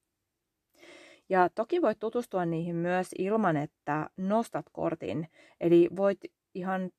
Ja 1.29 1.49
toki 1.49 1.83
voit 1.83 1.99
tutustua 1.99 2.45
niihin 2.45 2.77
myös 2.77 3.09
ilman, 3.19 3.57
että 3.57 4.11
nostat 4.17 4.67
kortin. 4.73 5.29
Eli 5.61 5.89
voit 5.97 6.21
ihan 6.55 6.91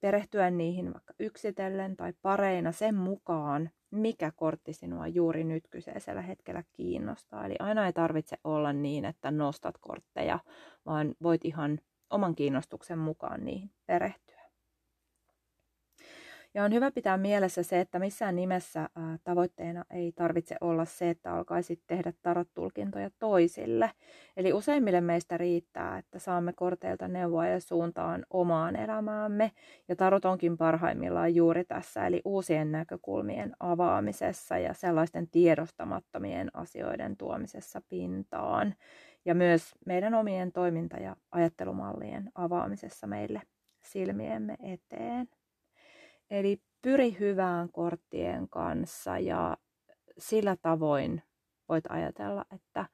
perehtyä 0.00 0.50
niihin 0.50 0.92
vaikka 0.92 1.14
yksitellen 1.18 1.96
tai 1.96 2.12
pareina 2.22 2.72
sen 2.72 2.94
mukaan, 2.94 3.70
mikä 3.92 4.32
kortti 4.36 4.72
sinua 4.72 5.06
juuri 5.06 5.44
nyt 5.44 5.68
kyseisellä 5.70 6.22
hetkellä 6.22 6.64
kiinnostaa. 6.72 7.46
Eli 7.46 7.56
aina 7.58 7.86
ei 7.86 7.92
tarvitse 7.92 8.38
olla 8.44 8.72
niin, 8.72 9.04
että 9.04 9.30
nostat 9.30 9.78
kortteja, 9.80 10.38
vaan 10.86 11.14
voit 11.22 11.44
ihan 11.44 11.78
oman 12.10 12.34
kiinnostuksen 12.34 12.98
mukaan 12.98 13.44
niihin 13.44 13.70
perehtyä. 13.86 14.31
Ja 16.54 16.64
on 16.64 16.72
hyvä 16.72 16.90
pitää 16.90 17.16
mielessä 17.16 17.62
se, 17.62 17.80
että 17.80 17.98
missään 17.98 18.36
nimessä 18.36 18.88
tavoitteena 19.24 19.84
ei 19.90 20.12
tarvitse 20.12 20.56
olla 20.60 20.84
se, 20.84 21.10
että 21.10 21.34
alkaisit 21.34 21.80
tehdä 21.86 22.12
tarot-tulkintoja 22.22 23.10
toisille. 23.18 23.90
Eli 24.36 24.52
useimmille 24.52 25.00
meistä 25.00 25.36
riittää, 25.36 25.98
että 25.98 26.18
saamme 26.18 26.52
korteilta 26.52 27.08
neuvoa 27.08 27.46
ja 27.46 27.60
suuntaan 27.60 28.26
omaan 28.30 28.76
elämäämme. 28.76 29.52
Ja 29.88 29.96
tarot 29.96 30.24
onkin 30.24 30.56
parhaimmillaan 30.56 31.34
juuri 31.34 31.64
tässä, 31.64 32.06
eli 32.06 32.22
uusien 32.24 32.72
näkökulmien 32.72 33.52
avaamisessa 33.60 34.58
ja 34.58 34.74
sellaisten 34.74 35.28
tiedostamattomien 35.28 36.50
asioiden 36.54 37.16
tuomisessa 37.16 37.80
pintaan. 37.88 38.74
Ja 39.24 39.34
myös 39.34 39.74
meidän 39.86 40.14
omien 40.14 40.52
toiminta- 40.52 41.00
ja 41.00 41.16
ajattelumallien 41.30 42.30
avaamisessa 42.34 43.06
meille 43.06 43.42
silmiemme 43.84 44.56
eteen. 44.62 45.28
Eli 46.32 46.62
pyri 46.82 47.16
hyvään 47.20 47.68
korttien 47.72 48.48
kanssa 48.48 49.18
ja 49.18 49.56
sillä 50.18 50.56
tavoin 50.62 51.22
voit 51.68 51.84
ajatella, 51.88 52.44
että 52.54 52.86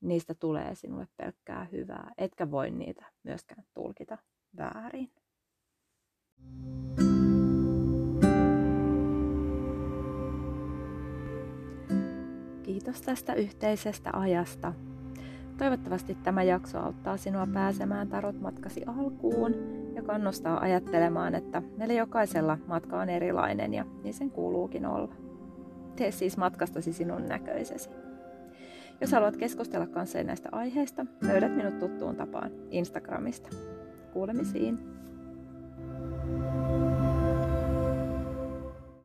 niistä 0.00 0.34
tulee 0.34 0.74
sinulle 0.74 1.08
pelkkää 1.16 1.64
hyvää, 1.72 2.12
etkä 2.18 2.50
voi 2.50 2.70
niitä 2.70 3.06
myöskään 3.22 3.64
tulkita 3.74 4.18
väärin. 4.56 5.10
Kiitos 12.62 13.02
tästä 13.02 13.34
yhteisestä 13.34 14.10
ajasta. 14.12 14.72
Toivottavasti 15.58 16.14
tämä 16.14 16.42
jakso 16.42 16.78
auttaa 16.78 17.16
sinua 17.16 17.46
pääsemään 17.54 18.08
tarot-matkasi 18.08 18.82
alkuun 18.86 19.83
ja 19.94 20.02
kannustaa 20.02 20.60
ajattelemaan, 20.60 21.34
että 21.34 21.62
meillä 21.76 21.94
jokaisella 21.94 22.58
matka 22.66 23.00
on 23.00 23.10
erilainen 23.10 23.74
ja 23.74 23.84
niin 24.02 24.14
sen 24.14 24.30
kuuluukin 24.30 24.86
olla. 24.86 25.14
Tee 25.96 26.10
siis 26.10 26.36
matkastasi 26.36 26.92
sinun 26.92 27.28
näköisesi. 27.28 27.90
Jos 29.00 29.12
haluat 29.12 29.36
keskustella 29.36 29.86
kanssani 29.86 30.24
näistä 30.24 30.48
aiheista, 30.52 31.06
löydät 31.26 31.56
minut 31.56 31.78
tuttuun 31.78 32.16
tapaan 32.16 32.50
Instagramista. 32.70 33.48
Kuulemisiin! 34.12 34.93